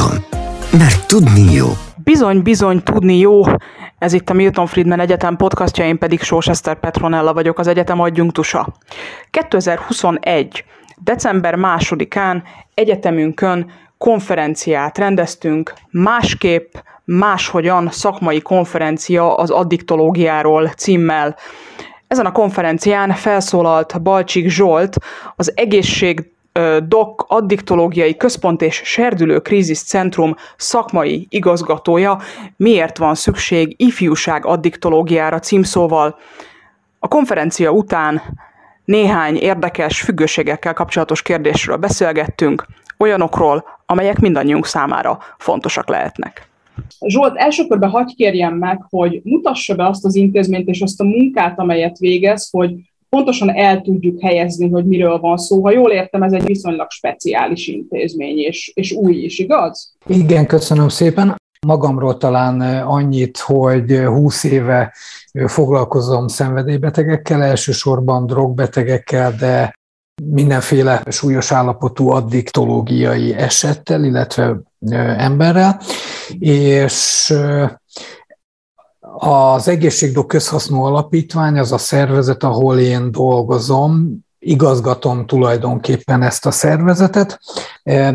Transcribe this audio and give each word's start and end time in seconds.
Balaton. 0.00 0.24
Mert 0.78 1.06
tudni 1.06 1.52
jó. 1.52 1.66
Bizony, 2.04 2.42
bizony, 2.42 2.82
tudni 2.82 3.18
jó. 3.18 3.42
Ez 3.98 4.12
itt 4.12 4.30
a 4.30 4.32
Milton 4.32 4.66
Friedman 4.66 5.00
Egyetem 5.00 5.36
podcastja, 5.36 5.84
én 5.84 5.98
pedig 5.98 6.22
Sósester 6.22 6.80
Petronella 6.80 7.32
vagyok, 7.32 7.58
az 7.58 7.66
egyetem 7.66 8.00
adjunktusa. 8.00 8.68
2021. 9.30 10.64
december 10.96 11.54
másodikán 11.54 12.42
egyetemünkön 12.74 13.70
konferenciát 13.98 14.98
rendeztünk, 14.98 15.72
másképp, 15.90 16.74
máshogyan 17.04 17.88
szakmai 17.90 18.40
konferencia 18.40 19.34
az 19.34 19.50
addiktológiáról 19.50 20.68
címmel. 20.68 21.36
Ezen 22.06 22.26
a 22.26 22.32
konferencián 22.32 23.12
felszólalt 23.12 24.02
Balcsik 24.02 24.48
Zsolt, 24.48 24.96
az 25.36 25.52
egészség 25.56 26.30
DOK 26.86 27.24
addiktológiai 27.28 28.16
központ 28.16 28.62
és 28.62 28.80
serdülő 28.84 29.38
krízis 29.38 29.82
centrum 29.82 30.36
szakmai 30.56 31.26
igazgatója, 31.28 32.18
miért 32.56 32.98
van 32.98 33.14
szükség 33.14 33.74
ifjúság 33.78 34.46
addiktológiára 34.46 35.38
címszóval. 35.38 36.18
A 36.98 37.08
konferencia 37.08 37.70
után 37.70 38.22
néhány 38.84 39.36
érdekes 39.36 40.00
függőségekkel 40.00 40.72
kapcsolatos 40.72 41.22
kérdésről 41.22 41.76
beszélgettünk, 41.76 42.66
olyanokról, 42.98 43.64
amelyek 43.86 44.18
mindannyiunk 44.18 44.66
számára 44.66 45.18
fontosak 45.38 45.88
lehetnek. 45.88 46.48
Zsolt, 47.06 47.36
első 47.36 47.66
körben 47.66 47.90
hagyj 47.90 48.12
kérjem 48.14 48.54
meg, 48.54 48.84
hogy 48.88 49.20
mutassa 49.24 49.74
be 49.74 49.86
azt 49.86 50.04
az 50.04 50.14
intézményt 50.14 50.68
és 50.68 50.80
azt 50.80 51.00
a 51.00 51.04
munkát, 51.04 51.58
amelyet 51.58 51.98
végez, 51.98 52.48
hogy 52.50 52.89
pontosan 53.10 53.50
el 53.50 53.80
tudjuk 53.80 54.20
helyezni, 54.20 54.68
hogy 54.68 54.84
miről 54.84 55.18
van 55.18 55.36
szó. 55.36 55.62
Ha 55.62 55.70
jól 55.70 55.90
értem, 55.90 56.22
ez 56.22 56.32
egy 56.32 56.44
viszonylag 56.44 56.90
speciális 56.90 57.66
intézmény, 57.66 58.38
és, 58.38 58.72
és 58.74 58.92
új 58.92 59.14
is, 59.14 59.38
igaz? 59.38 59.94
Igen, 60.06 60.46
köszönöm 60.46 60.88
szépen. 60.88 61.38
Magamról 61.66 62.16
talán 62.16 62.60
annyit, 62.86 63.38
hogy 63.38 63.98
20 64.04 64.44
éve 64.44 64.94
foglalkozom 65.46 66.28
szenvedélybetegekkel, 66.28 67.42
elsősorban 67.42 68.26
drogbetegekkel, 68.26 69.34
de 69.38 69.78
mindenféle 70.24 71.02
súlyos 71.10 71.52
állapotú 71.52 72.10
addiktológiai 72.10 73.34
esettel, 73.34 74.04
illetve 74.04 74.60
emberrel, 75.16 75.80
és 76.38 77.32
az 79.16 79.68
Egészségdok 79.68 80.28
Közhasznú 80.28 80.82
Alapítvány 80.82 81.58
az 81.58 81.72
a 81.72 81.78
szervezet, 81.78 82.42
ahol 82.42 82.78
én 82.78 83.10
dolgozom, 83.10 84.24
igazgatom 84.38 85.26
tulajdonképpen 85.26 86.22
ezt 86.22 86.46
a 86.46 86.50
szervezetet. 86.50 87.40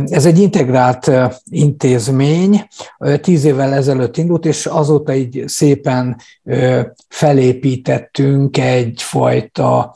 Ez 0.05 0.25
egy 0.25 0.39
integrált 0.39 1.11
intézmény, 1.49 2.67
tíz 3.21 3.43
évvel 3.43 3.73
ezelőtt 3.73 4.17
indult, 4.17 4.45
és 4.45 4.65
azóta 4.65 5.13
így 5.13 5.43
szépen 5.47 6.17
felépítettünk 7.07 8.57
egyfajta 8.57 9.95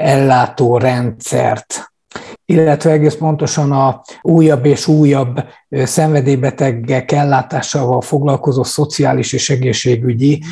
ellátórendszert 0.00 1.93
illetve 2.46 2.90
egész 2.90 3.14
pontosan 3.14 3.72
a 3.72 4.02
újabb 4.22 4.64
és 4.64 4.86
újabb 4.86 5.44
szenvedélybetegek 5.70 7.12
ellátásával 7.12 8.00
foglalkozó 8.00 8.62
szociális 8.62 9.32
és 9.32 9.50
egészségügyi 9.50 10.42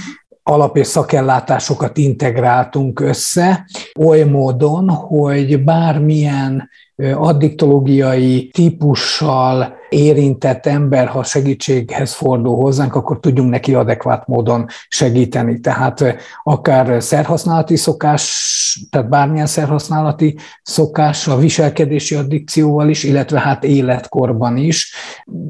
alap- 0.42 0.76
és 0.76 0.86
szakellátásokat 0.86 1.96
integráltunk 1.96 3.00
össze, 3.00 3.66
oly 3.98 4.22
módon, 4.22 4.88
hogy 4.88 5.64
bármilyen 5.64 6.68
addiktológiai 7.14 8.48
típussal 8.48 9.80
érintett 9.88 10.66
ember, 10.66 11.06
ha 11.06 11.22
segítséghez 11.22 12.12
fordul 12.12 12.56
hozzánk, 12.56 12.94
akkor 12.94 13.20
tudjunk 13.20 13.50
neki 13.50 13.74
adekvát 13.74 14.26
módon 14.26 14.66
segíteni. 14.88 15.60
Tehát 15.60 16.16
akár 16.42 17.02
szerhasználati 17.02 17.76
szokás, 17.76 18.86
tehát 18.90 19.08
bármilyen 19.08 19.46
szerhasználati 19.46 20.36
szokás, 20.62 21.28
a 21.28 21.36
viselkedési 21.36 22.14
addikcióval 22.14 22.88
is, 22.88 23.04
illetve 23.04 23.40
hát 23.40 23.64
életkorban 23.64 24.56
is. 24.56 24.94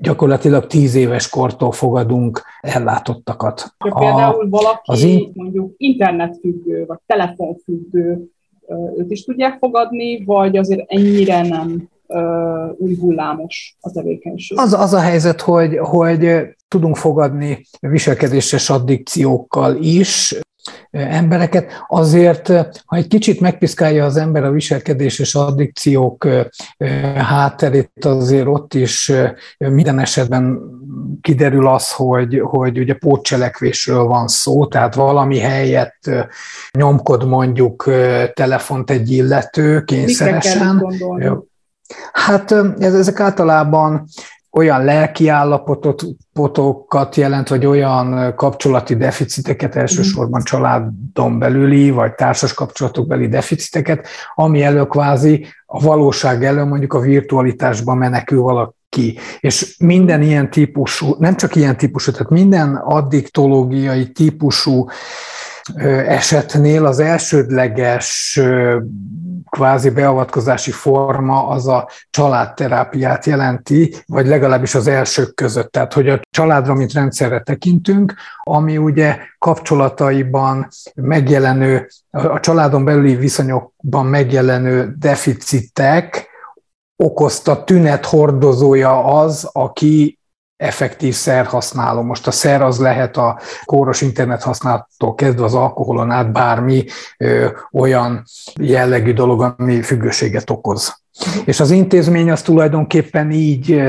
Gyakorlatilag 0.01 0.67
tíz 0.67 0.95
éves 0.95 1.29
kortól 1.29 1.73
fogadunk 1.73 2.43
ellátottakat. 2.61 3.75
Például 3.99 4.49
valaki 4.49 4.81
az 4.83 5.03
in- 5.03 5.31
mondjuk 5.35 5.75
internetfüggő, 5.77 6.85
vagy 6.87 6.99
telefonfüggő, 7.07 8.32
őt 8.97 9.11
is 9.11 9.25
tudják 9.25 9.59
fogadni, 9.59 10.25
vagy 10.25 10.57
azért 10.57 10.85
ennyire 10.87 11.43
nem 11.43 11.91
új 12.77 12.97
hullámos 12.97 13.77
a 13.81 13.91
tevékenység? 13.91 14.59
Az, 14.59 14.73
az 14.73 14.93
a 14.93 15.01
helyzet, 15.01 15.41
hogy, 15.41 15.79
hogy 15.79 16.29
tudunk 16.69 16.97
fogadni 16.97 17.67
viselkedéses 17.81 18.71
addikciókkal 18.71 19.77
is, 19.77 20.35
embereket. 20.93 21.85
Azért, 21.89 22.49
ha 22.85 22.97
egy 22.97 23.07
kicsit 23.07 23.41
megpiszkálja 23.41 24.05
az 24.05 24.17
ember 24.17 24.45
a 24.45 24.51
viselkedéses 24.51 25.35
addikciók 25.35 26.29
hátterét, 27.17 28.05
azért 28.05 28.47
ott 28.47 28.75
is 28.75 29.13
minden 29.59 29.99
esetben 29.99 30.61
kiderül 31.21 31.67
az, 31.67 31.93
hogy, 31.93 32.41
hogy 32.45 32.79
ugye 32.79 32.95
pótcselekvésről 32.95 34.05
van 34.05 34.29
szó, 34.29 34.67
tehát 34.67 34.95
valami 34.95 35.39
helyett 35.39 36.11
nyomkod 36.73 37.27
mondjuk 37.27 37.91
telefont 38.35 38.91
egy 38.91 39.11
illető 39.11 39.83
kényszeresen. 39.85 40.87
Hát 42.13 42.55
ezek 42.79 43.21
általában 43.21 44.05
olyan 44.53 44.85
lelki 44.85 45.29
állapotokat 45.29 47.17
jelent, 47.17 47.49
vagy 47.49 47.67
olyan 47.67 48.35
kapcsolati 48.35 48.97
deficiteket, 48.97 49.77
elsősorban 49.77 50.43
családon 50.43 51.39
belüli, 51.39 51.91
vagy 51.91 52.15
társas 52.15 52.55
kapcsolatok 52.55 53.07
beli 53.07 53.29
deficiteket, 53.29 54.07
ami 54.35 54.63
elő 54.63 54.87
kvázi 54.87 55.47
a 55.67 55.81
valóság 55.81 56.45
elő 56.45 56.65
mondjuk 56.65 56.95
a 56.95 57.01
virtualitásban 57.01 57.97
menekül 57.97 58.41
valaki. 58.41 59.19
És 59.41 59.77
minden 59.79 60.23
ilyen 60.23 60.51
típusú, 60.51 61.15
nem 61.19 61.37
csak 61.37 61.57
ilyen 61.57 61.77
típusú, 61.77 62.11
tehát 62.13 62.31
minden 62.31 62.77
addiktológiai 62.77 64.13
típusú 64.13 64.87
esetnél 66.07 66.87
az 66.87 66.99
elsődleges 66.99 68.41
kvázi 69.51 69.91
beavatkozási 69.91 70.71
forma 70.71 71.47
az 71.47 71.69
a 71.69 71.89
családterápiát 72.11 73.25
jelenti, 73.25 73.97
vagy 74.07 74.27
legalábbis 74.27 74.75
az 74.75 74.87
elsők 74.87 75.35
között. 75.35 75.73
Tehát, 75.73 75.93
hogy 75.93 76.09
a 76.09 76.21
családra, 76.31 76.75
mint 76.75 76.93
rendszerre 76.93 77.41
tekintünk, 77.41 78.15
ami 78.43 78.77
ugye 78.77 79.19
kapcsolataiban 79.39 80.69
megjelenő, 80.95 81.89
a 82.11 82.41
családon 82.41 82.85
belüli 82.85 83.15
viszonyokban 83.17 84.07
megjelenő 84.07 84.95
deficitek 84.99 86.31
okozta 86.97 87.65
tünet 87.65 88.07
hordozója 88.07 89.05
az, 89.05 89.49
aki 89.53 90.19
effektív 90.63 91.15
szerhasználó. 91.15 92.03
Most 92.03 92.27
a 92.27 92.31
szer 92.31 92.63
az 92.63 92.79
lehet 92.79 93.17
a 93.17 93.41
kóros 93.65 94.01
internet 94.01 94.43
használattól 94.43 95.15
kezdve 95.15 95.45
az 95.45 95.55
alkoholon 95.55 96.11
át 96.11 96.33
bármi 96.33 96.85
ö, 97.19 97.47
olyan 97.73 98.25
jellegű 98.61 99.13
dolog, 99.13 99.55
ami 99.59 99.83
függőséget 99.83 100.51
okoz. 100.51 101.01
És 101.45 101.61
az 101.61 101.71
intézmény 101.71 102.31
az 102.31 102.43
tulajdonképpen 102.43 103.31
így 103.31 103.83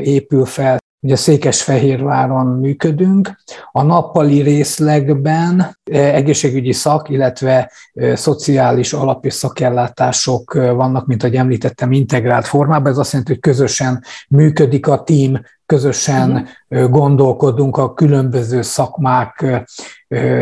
épül 0.00 0.44
fel, 0.44 0.78
Ugye 1.00 1.16
Székesfehérváron 1.16 2.46
működünk. 2.46 3.40
A 3.72 3.82
nappali 3.82 4.40
részlegben 4.40 5.78
egészségügyi 5.90 6.72
szak, 6.72 7.08
illetve 7.08 7.72
szociális 8.14 8.92
alap- 8.92 9.24
és 9.24 9.34
szakellátások 9.34 10.52
vannak, 10.54 11.06
mint 11.06 11.22
ahogy 11.22 11.36
említettem, 11.36 11.92
integrált 11.92 12.46
formában. 12.46 12.92
Ez 12.92 12.98
azt 12.98 13.10
jelenti, 13.12 13.32
hogy 13.32 13.40
közösen 13.40 14.04
működik 14.28 14.86
a 14.86 15.02
tím, 15.02 15.40
közösen 15.66 16.48
uh-huh. 16.68 16.90
gondolkodunk 16.90 17.76
a 17.76 17.94
különböző 17.94 18.62
szakmák 18.62 19.64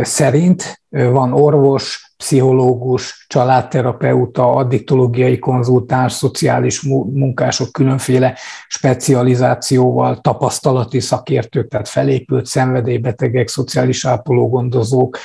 szerint. 0.02 0.80
Van 0.88 1.32
orvos, 1.32 2.05
pszichológus, 2.16 3.26
családterapeuta, 3.28 4.54
addiktológiai 4.54 5.38
konzultáns, 5.38 6.12
szociális 6.12 6.82
munkások 7.12 7.72
különféle 7.72 8.38
specializációval, 8.68 10.20
tapasztalati 10.20 11.00
szakértők, 11.00 11.68
tehát 11.68 11.88
felépült 11.88 12.46
szenvedélybetegek, 12.46 13.48
szociális 13.48 14.04
ápológondozók, 14.04 15.18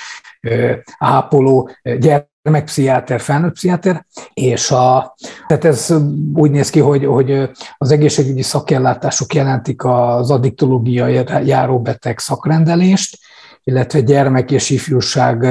ápoló, 0.98 1.70
gyermek, 2.00 2.30
gyermekpszichiáter, 2.44 3.22
felnőtt 3.22 3.54
pszichiáter, 3.54 4.06
és 4.34 4.72
a, 4.72 5.16
tehát 5.48 5.66
ez 5.66 5.94
úgy 6.34 6.52
néz 6.52 6.70
ki, 6.70 6.80
hogy, 6.80 7.06
hogy 7.06 7.50
az 7.78 7.92
egészségügyi 7.92 8.42
szakellátások 8.42 9.34
jelentik 9.34 9.84
az 9.84 10.32
addiktológia 10.32 11.08
járóbeteg 11.44 12.20
szakrendelést, 12.20 13.18
illetve 13.64 14.00
gyermek 14.00 14.52
és 14.52 14.70
ifjúság 14.70 15.44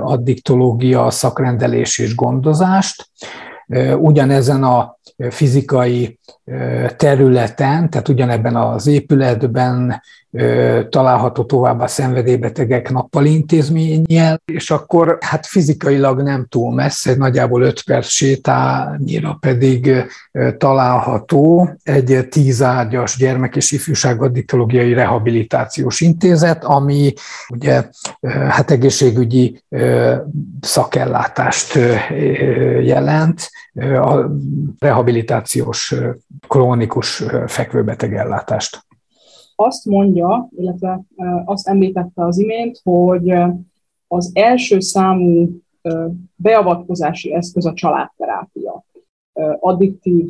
addiktológia 0.00 1.10
szakrendelés 1.10 1.98
és 1.98 2.14
gondozást. 2.14 3.10
Ugyanezen 3.98 4.64
a 4.64 4.98
fizikai 5.30 6.18
területen, 6.96 7.90
tehát 7.90 8.08
ugyanebben 8.08 8.56
az 8.56 8.86
épületben 8.86 10.02
található 10.88 11.44
tovább 11.44 11.80
a 11.80 11.86
szenvedélybetegek 11.86 12.90
nappali 12.90 13.34
intézményel, 13.34 14.42
és 14.44 14.70
akkor 14.70 15.18
hát 15.20 15.46
fizikailag 15.46 16.22
nem 16.22 16.46
túl 16.48 16.74
messze, 16.74 17.14
nagyjából 17.16 17.62
5 17.62 17.82
perc 17.82 18.08
sétányira 18.08 19.36
pedig 19.40 20.04
található 20.58 21.70
egy 21.82 22.26
tízágyas 22.30 23.16
gyermek- 23.16 23.56
és 23.56 23.72
ifjúság 23.72 24.22
addiktológiai 24.22 24.92
rehabilitációs 24.92 26.00
intézet, 26.00 26.64
ami 26.64 27.12
ugye 27.48 27.84
hát 28.48 28.70
egészségügyi 28.70 29.62
szakellátást 30.60 31.78
jelent, 32.82 33.50
a 33.80 34.30
rehabilitációs 34.78 35.94
krónikus 36.48 37.24
fekvőbeteg 37.46 38.14
ellátást 38.14 38.88
azt 39.62 39.84
mondja, 39.84 40.48
illetve 40.56 41.00
azt 41.44 41.68
említette 41.68 42.24
az 42.24 42.38
imént, 42.38 42.80
hogy 42.82 43.34
az 44.08 44.30
első 44.34 44.80
számú 44.80 45.48
beavatkozási 46.36 47.34
eszköz 47.34 47.66
a 47.66 47.72
családterápia. 47.72 48.84
Addiktív 49.60 50.26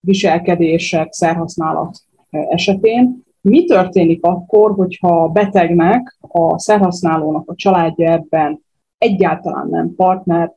viselkedések, 0.00 1.12
szerhasználat 1.12 1.98
esetén. 2.30 3.22
Mi 3.40 3.64
történik 3.64 4.24
akkor, 4.24 4.74
hogyha 4.74 5.22
a 5.22 5.28
betegnek, 5.28 6.16
a 6.20 6.58
szerhasználónak 6.58 7.50
a 7.50 7.54
családja 7.54 8.10
ebben 8.10 8.60
egyáltalán 8.98 9.68
nem 9.68 9.94
partner, 9.94 10.52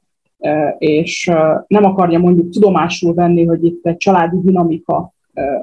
és 0.78 1.32
nem 1.68 1.84
akarja 1.84 2.20
mondjuk 2.20 2.50
tudomásul 2.50 3.14
venni, 3.14 3.46
hogy 3.46 3.66
itt 3.66 3.86
egy 3.86 3.98
családi 3.98 4.38
dinamika 4.42 5.14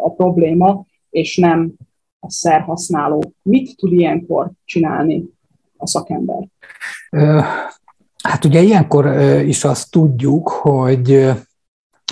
a 0.02 0.10
probléma, 0.10 0.84
és 1.10 1.36
nem 1.36 1.72
a 2.20 2.30
szerhasználó. 2.30 3.32
Mit 3.42 3.76
tud 3.76 3.92
ilyenkor 3.92 4.50
csinálni 4.64 5.24
a 5.76 5.86
szakember? 5.86 6.48
Hát 8.22 8.44
ugye 8.44 8.60
ilyenkor 8.60 9.20
is 9.46 9.64
azt 9.64 9.90
tudjuk, 9.90 10.48
hogy 10.48 11.32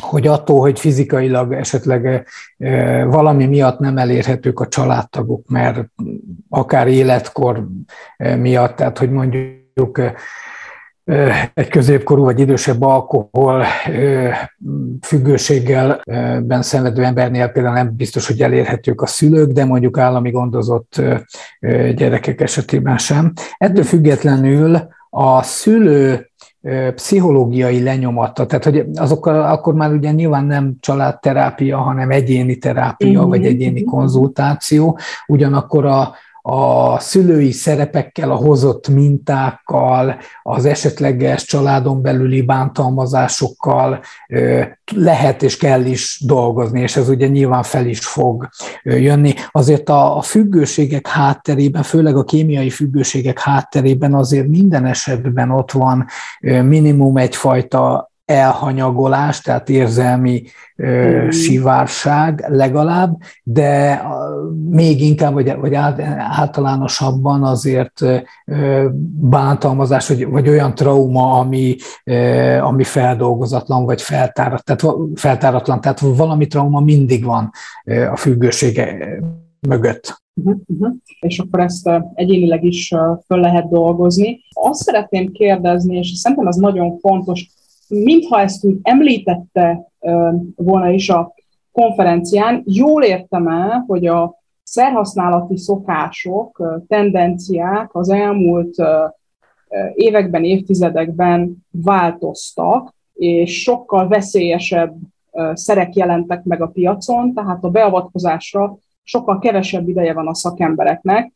hogy 0.00 0.26
attól, 0.26 0.60
hogy 0.60 0.80
fizikailag 0.80 1.52
esetleg 1.52 2.26
valami 3.06 3.46
miatt 3.46 3.78
nem 3.78 3.98
elérhetők 3.98 4.60
a 4.60 4.68
családtagok, 4.68 5.48
mert 5.48 5.90
akár 6.48 6.88
életkor 6.88 7.68
miatt, 8.38 8.76
tehát 8.76 8.98
hogy 8.98 9.10
mondjuk 9.10 10.00
egy 11.54 11.68
középkorú 11.68 12.24
vagy 12.24 12.40
idősebb 12.40 12.82
alkohol 12.82 13.64
függőséggel 15.00 16.00
ben 16.42 16.62
szenvedő 16.62 17.04
embernél 17.04 17.48
például 17.48 17.74
nem 17.74 17.96
biztos, 17.96 18.26
hogy 18.26 18.42
elérhetők 18.42 19.00
a 19.02 19.06
szülők, 19.06 19.50
de 19.50 19.64
mondjuk 19.64 19.98
állami 19.98 20.30
gondozott 20.30 21.02
gyerekek 21.94 22.40
esetében 22.40 22.98
sem. 22.98 23.32
Ettől 23.56 23.84
függetlenül 23.84 24.88
a 25.10 25.42
szülő 25.42 26.30
pszichológiai 26.94 27.82
lenyomata, 27.82 28.46
tehát 28.46 28.64
hogy 28.64 28.86
azokkal 28.94 29.42
akkor 29.42 29.74
már 29.74 29.92
ugye 29.92 30.10
nyilván 30.10 30.44
nem 30.44 30.74
családterápia, 30.80 31.78
hanem 31.78 32.10
egyéni 32.10 32.56
terápia, 32.56 33.20
mm-hmm. 33.20 33.28
vagy 33.28 33.44
egyéni 33.44 33.84
konzultáció, 33.84 34.98
ugyanakkor 35.26 35.84
a, 35.86 36.14
a 36.42 36.98
szülői 36.98 37.52
szerepekkel, 37.52 38.30
a 38.30 38.34
hozott 38.34 38.88
mintákkal, 38.88 40.16
az 40.42 40.64
esetleges 40.64 41.44
családon 41.44 42.02
belüli 42.02 42.42
bántalmazásokkal 42.42 44.00
lehet 44.94 45.42
és 45.42 45.56
kell 45.56 45.84
is 45.84 46.22
dolgozni, 46.26 46.80
és 46.80 46.96
ez 46.96 47.08
ugye 47.08 47.26
nyilván 47.26 47.62
fel 47.62 47.86
is 47.86 48.06
fog 48.06 48.48
jönni. 48.82 49.34
Azért 49.50 49.88
a, 49.88 50.20
függőségek 50.22 51.06
hátterében, 51.06 51.82
főleg 51.82 52.16
a 52.16 52.24
kémiai 52.24 52.70
függőségek 52.70 53.38
hátterében 53.38 54.14
azért 54.14 54.46
minden 54.46 54.86
esetben 54.86 55.50
ott 55.50 55.72
van 55.72 56.06
minimum 56.40 57.16
egyfajta 57.16 58.11
elhanyagolás, 58.24 59.40
tehát 59.40 59.68
érzelmi 59.68 60.42
mm. 60.82 61.28
sivárság 61.28 62.44
legalább, 62.48 63.16
de 63.42 64.02
még 64.70 65.00
inkább, 65.00 65.32
vagy, 65.32 65.56
vagy 65.56 65.74
általánosabban 66.18 67.44
azért 67.44 68.00
bántalmazás, 69.20 70.08
vagy, 70.08 70.26
vagy 70.26 70.48
olyan 70.48 70.74
trauma, 70.74 71.38
ami, 71.38 71.76
ami 72.60 72.84
feldolgozatlan, 72.84 73.84
vagy 73.84 74.02
feltárat, 74.02 74.64
tehát 74.64 74.96
feltáratlan, 75.14 75.80
tehát 75.80 76.00
valami 76.00 76.46
trauma 76.46 76.80
mindig 76.80 77.24
van 77.24 77.50
a 78.10 78.16
függősége 78.16 78.96
mögött. 79.68 80.22
Uh-huh, 80.34 80.60
uh-huh. 80.66 80.94
És 81.20 81.38
akkor 81.38 81.60
ezt 81.60 81.88
uh, 81.88 81.94
egyénileg 82.14 82.64
is 82.64 82.90
uh, 82.90 83.18
föl 83.26 83.40
lehet 83.40 83.68
dolgozni. 83.68 84.40
Azt 84.50 84.82
szeretném 84.82 85.32
kérdezni, 85.32 85.96
és 85.96 86.08
szerintem 86.08 86.46
ez 86.46 86.56
nagyon 86.56 86.98
fontos, 86.98 87.50
mintha 87.92 88.40
ezt 88.40 88.64
úgy 88.64 88.78
említette 88.82 89.86
volna 90.56 90.90
is 90.90 91.08
a 91.08 91.34
konferencián, 91.72 92.62
jól 92.66 93.02
értem 93.02 93.48
el, 93.48 93.84
hogy 93.86 94.06
a 94.06 94.34
szerhasználati 94.62 95.56
szokások, 95.56 96.80
tendenciák 96.88 97.94
az 97.94 98.08
elmúlt 98.08 98.74
években, 99.94 100.44
évtizedekben 100.44 101.56
változtak, 101.70 102.94
és 103.14 103.62
sokkal 103.62 104.08
veszélyesebb 104.08 104.94
szerek 105.52 105.94
jelentek 105.94 106.44
meg 106.44 106.62
a 106.62 106.66
piacon, 106.66 107.34
tehát 107.34 107.64
a 107.64 107.70
beavatkozásra 107.70 108.76
sokkal 109.02 109.38
kevesebb 109.38 109.88
ideje 109.88 110.12
van 110.12 110.28
a 110.28 110.34
szakembereknek. 110.34 111.32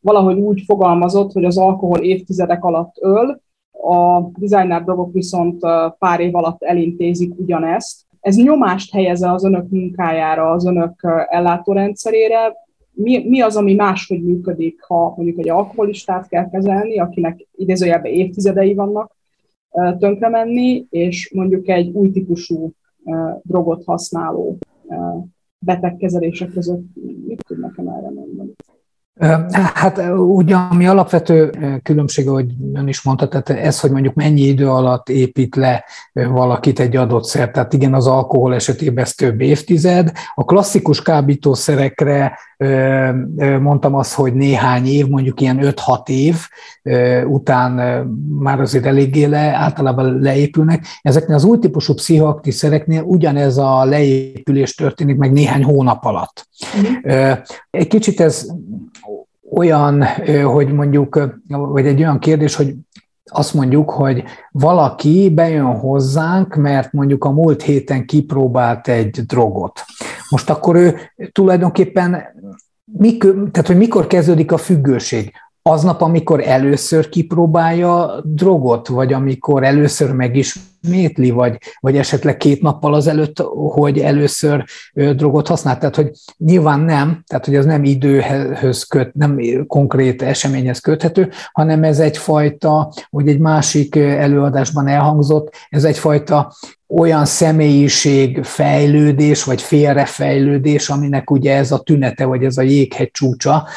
Valahogy 0.00 0.38
úgy 0.38 0.62
fogalmazott, 0.66 1.32
hogy 1.32 1.44
az 1.44 1.58
alkohol 1.58 1.98
évtizedek 1.98 2.64
alatt 2.64 2.94
öl, 3.00 3.40
a 3.82 4.30
designer 4.38 4.84
dolgok 4.84 5.12
viszont 5.12 5.60
pár 5.98 6.20
év 6.20 6.34
alatt 6.34 6.62
elintézik 6.62 7.38
ugyanezt. 7.38 8.06
Ez 8.20 8.36
nyomást 8.36 8.92
helyeze 8.92 9.32
az 9.32 9.44
önök 9.44 9.68
munkájára, 9.68 10.50
az 10.50 10.66
önök 10.66 11.06
ellátórendszerére. 11.28 12.56
Mi, 12.92 13.28
mi 13.28 13.40
az, 13.40 13.56
ami 13.56 13.74
máshogy 13.74 14.22
működik, 14.22 14.82
ha 14.82 15.14
mondjuk 15.16 15.38
egy 15.38 15.48
alkoholistát 15.48 16.28
kell 16.28 16.50
kezelni, 16.50 16.98
akinek 16.98 17.46
idézőjelben 17.54 18.12
évtizedei 18.12 18.74
vannak 18.74 19.16
tönkre 19.98 20.28
menni, 20.28 20.86
és 20.90 21.32
mondjuk 21.34 21.68
egy 21.68 21.90
új 21.90 22.10
típusú 22.10 22.72
drogot 23.42 23.84
használó 23.84 24.58
betegkezelések 25.58 26.52
között 26.52 26.84
mit 27.26 27.44
tud 27.46 27.58
nekem 27.58 27.88
erre 27.88 28.10
mondani? 28.10 28.52
Hát 29.54 30.02
ugye, 30.16 30.54
ami 30.54 30.86
alapvető 30.86 31.50
különbség, 31.82 32.28
ahogy 32.28 32.46
ön 32.74 32.88
is 32.88 33.02
mondta, 33.02 33.28
tehát 33.28 33.50
ez, 33.50 33.80
hogy 33.80 33.90
mondjuk 33.90 34.14
mennyi 34.14 34.40
idő 34.40 34.68
alatt 34.68 35.08
épít 35.08 35.56
le 35.56 35.84
valakit 36.12 36.80
egy 36.80 36.96
adott 36.96 37.24
szer. 37.24 37.50
Tehát 37.50 37.72
igen, 37.72 37.94
az 37.94 38.06
alkohol 38.06 38.54
esetében 38.54 39.04
ez 39.04 39.14
több 39.14 39.40
évtized. 39.40 40.12
A 40.34 40.44
klasszikus 40.44 41.02
kábítószerekre 41.02 42.38
mondtam 43.60 43.94
azt, 43.94 44.14
hogy 44.14 44.34
néhány 44.34 44.86
év, 44.86 45.08
mondjuk 45.08 45.40
ilyen 45.40 45.58
5-6 45.62 46.08
év 46.08 46.36
után 47.26 47.72
már 48.38 48.60
azért 48.60 48.86
eléggé 48.86 49.24
le, 49.24 49.54
általában 49.54 50.18
leépülnek. 50.18 50.84
Ezeknél 51.02 51.36
az 51.36 51.44
új 51.44 51.58
típusú 51.58 51.94
pszichoaktív 51.94 52.54
szereknél 52.54 53.02
ugyanez 53.02 53.58
a 53.58 53.84
leépülés 53.84 54.74
történik 54.74 55.16
meg 55.16 55.32
néhány 55.32 55.64
hónap 55.64 56.04
alatt. 56.04 56.48
Mm. 56.78 57.30
Egy 57.70 57.86
kicsit 57.86 58.20
ez 58.20 58.46
olyan, 59.52 60.04
hogy 60.44 60.72
mondjuk, 60.72 61.30
vagy 61.48 61.86
egy 61.86 62.00
olyan 62.00 62.18
kérdés, 62.18 62.54
hogy 62.54 62.74
azt 63.30 63.54
mondjuk, 63.54 63.90
hogy 63.90 64.24
valaki 64.50 65.30
bejön 65.34 65.78
hozzánk, 65.78 66.54
mert 66.54 66.92
mondjuk 66.92 67.24
a 67.24 67.30
múlt 67.30 67.62
héten 67.62 68.06
kipróbált 68.06 68.88
egy 68.88 69.20
drogot. 69.26 69.84
Most 70.30 70.50
akkor 70.50 70.76
ő 70.76 70.96
tulajdonképpen, 71.32 72.24
mikor, 72.84 73.48
tehát 73.50 73.66
hogy 73.66 73.76
mikor 73.76 74.06
kezdődik 74.06 74.52
a 74.52 74.56
függőség? 74.56 75.32
Aznap, 75.62 76.00
amikor 76.00 76.40
először 76.46 77.08
kipróbálja 77.08 78.20
drogot, 78.24 78.88
vagy 78.88 79.12
amikor 79.12 79.64
először 79.64 80.12
megismétli, 80.12 81.30
vagy, 81.30 81.58
vagy 81.80 81.96
esetleg 81.96 82.36
két 82.36 82.62
nappal 82.62 82.94
azelőtt, 82.94 83.38
hogy 83.72 83.98
először 83.98 84.64
drogot 84.92 85.48
használ. 85.48 85.78
Tehát, 85.78 85.96
hogy 85.96 86.10
nyilván 86.36 86.80
nem, 86.80 87.22
tehát, 87.26 87.44
hogy 87.44 87.56
az 87.56 87.64
nem 87.64 87.84
időhöz 87.84 88.82
köt, 88.82 89.14
nem 89.14 89.38
konkrét 89.66 90.22
eseményhez 90.22 90.78
köthető, 90.78 91.30
hanem 91.52 91.84
ez 91.84 91.98
egyfajta, 91.98 92.92
hogy 93.10 93.28
egy 93.28 93.38
másik 93.38 93.96
előadásban 93.96 94.86
elhangzott, 94.86 95.54
ez 95.68 95.84
egyfajta 95.84 96.52
olyan 96.96 97.24
személyiség 97.24 98.44
fejlődés, 98.44 99.44
vagy 99.44 99.62
félrefejlődés, 99.62 100.88
aminek 100.88 101.30
ugye 101.30 101.56
ez 101.56 101.72
a 101.72 101.78
tünete, 101.78 102.24
vagy 102.24 102.44
ez 102.44 102.56
a 102.56 102.62
jéghegy 102.62 103.10
csúcsa, 103.10 103.68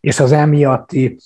és 0.00 0.20
az 0.20 0.32
emiatti 0.32 1.16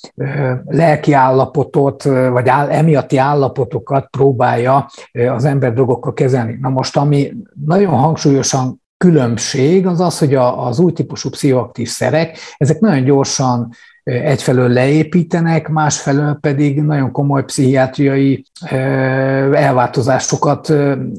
lelki 0.65 1.13
állapotot, 1.13 2.03
vagy 2.03 2.49
emiatti 2.69 3.17
állapotokat 3.17 4.07
próbálja 4.11 4.91
az 5.31 5.45
ember 5.45 5.73
drogokkal 5.73 6.13
kezelni. 6.13 6.59
Na 6.61 6.69
most, 6.69 6.97
ami 6.97 7.33
nagyon 7.67 7.95
hangsúlyosan 7.95 8.83
különbség 8.97 9.87
az 9.87 10.01
az, 10.01 10.19
hogy 10.19 10.35
az 10.35 10.79
új 10.79 10.93
típusú 10.93 11.31
pszichoaktív 11.31 11.89
szerek, 11.89 12.39
ezek 12.57 12.81
nagyon 12.81 13.05
gyorsan 13.05 13.71
egyfelől 14.05 14.69
leépítenek, 14.69 15.69
másfelől 15.69 16.39
pedig 16.41 16.83
nagyon 16.83 17.11
komoly 17.13 17.45
pszichiátriai 17.45 18.45
elváltozásokat 19.53 20.73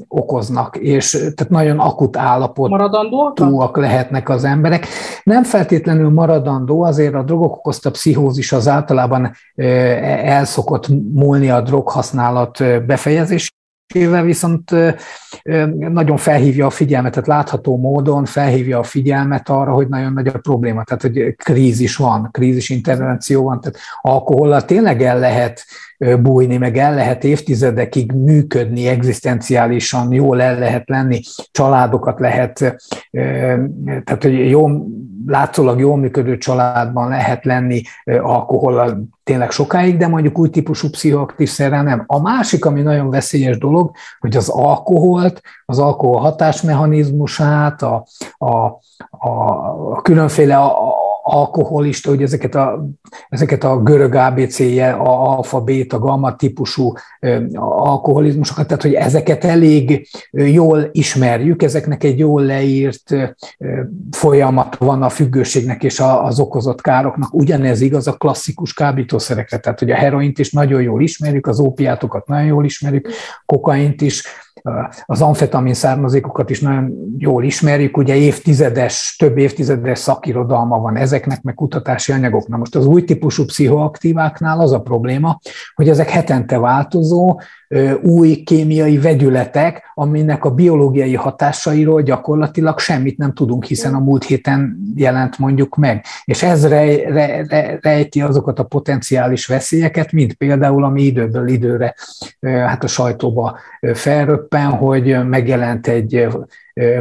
okoznak, 0.08 0.76
és 0.76 1.10
tehát 1.10 1.48
nagyon 1.48 1.78
akut 1.78 2.16
állapotúak 2.16 3.76
lehetnek 3.76 4.28
az 4.28 4.44
emberek. 4.44 4.86
Nem 5.22 5.42
feltétlenül 5.42 6.10
maradandó, 6.10 6.82
azért 6.82 7.14
a 7.14 7.22
drogok 7.22 7.56
okozta 7.56 7.90
pszichózis 7.90 8.52
az 8.52 8.68
általában 8.68 9.30
elszokott 10.24 10.88
múlni 11.14 11.50
a 11.50 11.60
droghasználat 11.60 12.84
befejezés 12.86 13.54
éve 13.94 14.22
viszont 14.22 14.70
nagyon 15.78 16.16
felhívja 16.16 16.66
a 16.66 16.70
figyelmet, 16.70 17.12
tehát 17.12 17.28
látható 17.28 17.76
módon 17.76 18.24
felhívja 18.24 18.78
a 18.78 18.82
figyelmet 18.82 19.48
arra, 19.48 19.72
hogy 19.72 19.88
nagyon 19.88 20.12
nagy 20.12 20.26
a 20.26 20.38
probléma, 20.38 20.84
tehát 20.84 21.02
hogy 21.02 21.34
krízis 21.36 21.96
van, 21.96 22.28
krízis 22.30 22.68
intervenció 22.68 23.44
van, 23.44 23.60
tehát 23.60 23.78
alkohollal 24.00 24.64
tényleg 24.64 25.02
el 25.02 25.18
lehet 25.18 25.64
bújni, 25.98 26.56
meg 26.56 26.76
el 26.76 26.94
lehet 26.94 27.24
évtizedekig 27.24 28.12
működni, 28.12 28.86
egzisztenciálisan 28.86 30.12
jól 30.12 30.42
el 30.42 30.58
lehet 30.58 30.88
lenni, 30.88 31.20
családokat 31.50 32.20
lehet, 32.20 32.76
tehát 34.04 34.22
hogy 34.22 34.50
jó, 34.50 34.68
látszólag 35.26 35.80
jól 35.80 35.96
működő 35.96 36.36
családban 36.38 37.08
lehet 37.08 37.44
lenni 37.44 37.82
alkohollal 38.04 39.08
tényleg 39.24 39.50
sokáig, 39.50 39.96
de 39.96 40.08
mondjuk 40.08 40.38
új 40.38 40.50
típusú 40.50 40.90
pszichoaktív 40.90 41.48
szerrel 41.48 41.82
nem. 41.82 42.04
A 42.06 42.20
másik, 42.20 42.64
ami 42.64 42.82
nagyon 42.82 43.10
veszélyes 43.10 43.58
dolog, 43.58 43.90
hogy 44.18 44.36
az 44.36 44.48
alkoholt, 44.48 45.40
az 45.64 45.78
alkohol 45.78 46.20
hatásmechanizmusát, 46.20 47.82
a, 47.82 48.06
a, 48.38 48.56
a, 49.10 49.30
a 49.92 50.02
különféle 50.02 50.56
alkoholista, 51.28 52.08
hogy 52.08 52.22
ezeket 52.22 52.54
a, 52.54 52.88
ezeket 53.28 53.64
a 53.64 53.82
görög 53.82 54.14
ABC, 54.14 54.60
a 54.60 55.30
alfa, 55.36 55.60
beta, 55.60 55.98
gamma 55.98 56.36
típusú 56.36 56.92
alkoholizmusokat, 57.54 58.66
tehát 58.66 58.82
hogy 58.82 58.94
ezeket 58.94 59.44
elég 59.44 60.08
jól 60.30 60.88
ismerjük, 60.92 61.62
ezeknek 61.62 62.04
egy 62.04 62.18
jól 62.18 62.42
leírt 62.42 63.14
folyamat 64.10 64.76
van 64.76 65.02
a 65.02 65.08
függőségnek 65.08 65.82
és 65.82 66.00
az 66.00 66.40
okozott 66.40 66.80
károknak. 66.80 67.34
Ugyanez 67.34 67.80
igaz 67.80 68.06
a 68.06 68.12
klasszikus 68.12 68.74
kábítószerekre, 68.74 69.58
tehát 69.58 69.78
hogy 69.78 69.90
a 69.90 69.94
heroint 69.96 70.38
is 70.38 70.52
nagyon 70.52 70.82
jól 70.82 71.02
ismerjük, 71.02 71.46
az 71.46 71.60
ópiátokat 71.60 72.26
nagyon 72.26 72.46
jól 72.46 72.64
ismerjük, 72.64 73.08
kokaint 73.46 74.00
is, 74.00 74.24
az 75.06 75.20
amfetamin 75.20 75.74
származékokat 75.74 76.50
is 76.50 76.60
nagyon 76.60 76.92
jól 77.18 77.44
ismerjük, 77.44 77.96
ugye 77.96 78.14
évtizedes, 78.14 79.16
több 79.18 79.38
évtizedes 79.38 79.98
szakirodalma 79.98 80.78
van 80.78 80.96
ezeknek, 80.96 81.42
meg 81.42 81.54
kutatási 81.54 82.12
anyagok. 82.12 82.48
Na 82.48 82.56
most 82.56 82.74
az 82.74 82.86
új 82.86 83.04
típusú 83.04 83.44
pszichoaktíváknál 83.44 84.60
az 84.60 84.72
a 84.72 84.80
probléma, 84.80 85.38
hogy 85.74 85.88
ezek 85.88 86.08
hetente 86.08 86.58
változó, 86.58 87.40
új 88.02 88.42
kémiai 88.42 88.98
vegyületek, 88.98 89.82
aminek 89.94 90.44
a 90.44 90.50
biológiai 90.50 91.14
hatásairól 91.14 92.02
gyakorlatilag 92.02 92.78
semmit 92.78 93.18
nem 93.18 93.32
tudunk, 93.32 93.64
hiszen 93.64 93.94
a 93.94 93.98
múlt 93.98 94.24
héten 94.24 94.78
jelent 94.94 95.38
mondjuk 95.38 95.76
meg. 95.76 96.04
És 96.24 96.42
ez 96.42 96.68
rej, 96.68 97.04
rej, 97.08 97.78
rejti 97.80 98.20
azokat 98.20 98.58
a 98.58 98.64
potenciális 98.64 99.46
veszélyeket, 99.46 100.12
mint 100.12 100.34
például, 100.34 100.84
ami 100.84 101.02
időből 101.02 101.48
időre 101.48 101.94
hát 102.40 102.84
a 102.84 102.86
sajtóba 102.86 103.58
felröppen, 103.94 104.70
hogy 104.70 105.26
megjelent 105.28 105.86
egy 105.86 106.26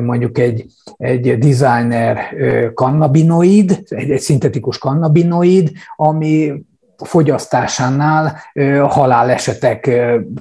mondjuk 0.02 0.38
egy, 0.38 0.66
egy 0.98 1.38
designer 1.38 2.36
kannabinoid, 2.74 3.84
egy, 3.88 4.10
egy 4.10 4.20
szintetikus 4.20 4.78
kannabinoid, 4.78 5.72
ami 5.96 6.54
fogyasztásánál 6.98 8.38
halálesetek 8.88 9.90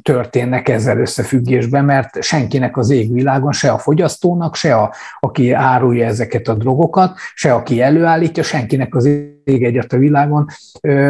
történnek 0.02 0.68
ezzel 0.68 0.99
összefüggésben, 0.99 1.84
mert 1.84 2.23
senkinek 2.23 2.76
az 2.76 2.90
égvilágon, 2.90 3.52
se 3.52 3.70
a 3.70 3.78
fogyasztónak, 3.78 4.54
se 4.54 4.76
a, 4.76 4.92
aki 5.20 5.52
árulja 5.52 6.06
ezeket 6.06 6.49
a 6.49 6.54
drogokat, 6.54 7.18
se 7.34 7.54
aki 7.54 7.82
előállítja, 7.82 8.42
senkinek 8.42 8.94
az 8.94 9.04
ég 9.44 9.64
egyet 9.64 9.92
a 9.92 9.96
világon 9.96 10.46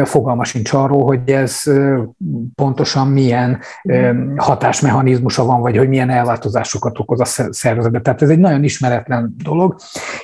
fogalma 0.03 0.43
sincs 0.43 0.73
arról, 0.73 1.03
hogy 1.03 1.29
ez 1.29 1.61
pontosan 2.55 3.07
milyen 3.07 3.59
hatásmechanizmusa 4.35 5.45
van, 5.45 5.61
vagy 5.61 5.77
hogy 5.77 5.89
milyen 5.89 6.09
elváltozásokat 6.09 6.99
okoz 6.99 7.19
a 7.19 7.25
szervezetbe. 7.49 8.01
Tehát 8.01 8.21
ez 8.21 8.29
egy 8.29 8.39
nagyon 8.39 8.63
ismeretlen 8.63 9.35
dolog, 9.43 9.75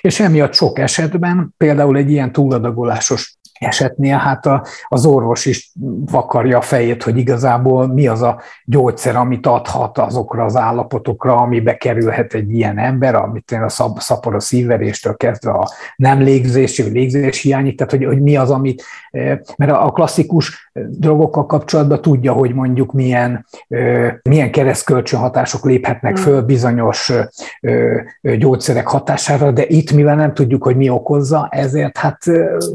és 0.01 0.19
emiatt 0.19 0.53
sok 0.53 0.79
esetben, 0.79 1.53
például 1.57 1.97
egy 1.97 2.11
ilyen 2.11 2.31
túladagolásos 2.31 3.39
esetnél 3.61 4.17
hát 4.17 4.45
a, 4.45 4.65
az 4.87 5.05
orvos 5.05 5.45
is 5.45 5.71
vakarja 6.11 6.57
a 6.57 6.61
fejét, 6.61 7.03
hogy 7.03 7.17
igazából 7.17 7.87
mi 7.87 8.07
az 8.07 8.21
a 8.21 8.41
gyógyszer, 8.65 9.15
amit 9.15 9.47
adhat 9.47 9.97
azokra 9.97 10.43
az 10.43 10.55
állapotokra, 10.55 11.35
amibe 11.35 11.77
kerülhet 11.77 12.33
egy 12.33 12.53
ilyen 12.53 12.77
ember, 12.77 13.15
amit 13.15 13.51
a 13.51 13.69
szab, 13.69 13.99
szapor 13.99 14.35
a 14.35 14.39
szívveréstől 14.39 15.15
kezdve 15.15 15.51
a 15.51 15.69
nem 15.95 16.19
légzési, 16.19 16.83
vagy 16.83 16.91
légzés 16.91 17.41
hiányig, 17.41 17.77
tehát 17.77 17.91
hogy, 17.91 18.05
hogy 18.05 18.21
mi 18.21 18.35
az, 18.35 18.51
amit, 18.51 18.83
eh, 19.11 19.39
mert 19.57 19.71
a 19.71 19.91
klasszikus 19.91 20.71
drogokkal 20.73 21.45
kapcsolatban 21.45 22.01
tudja, 22.01 22.33
hogy 22.33 22.53
mondjuk 22.53 22.93
milyen, 22.93 23.45
eh, 23.67 24.13
milyen 24.23 24.51
keresztkölcsönhatások 24.51 25.65
léphetnek 25.65 26.13
hmm. 26.13 26.23
föl 26.23 26.41
bizonyos 26.41 27.13
eh, 27.59 28.37
gyógyszerek 28.37 28.87
hatására, 28.87 29.51
de 29.51 29.65
itt, 29.67 29.91
mivel 29.91 30.15
nem 30.15 30.33
tudjuk, 30.33 30.63
hogy 30.63 30.75
mi 30.75 30.89
okozza, 30.89 31.47
ezért 31.51 31.97
hát 31.97 32.17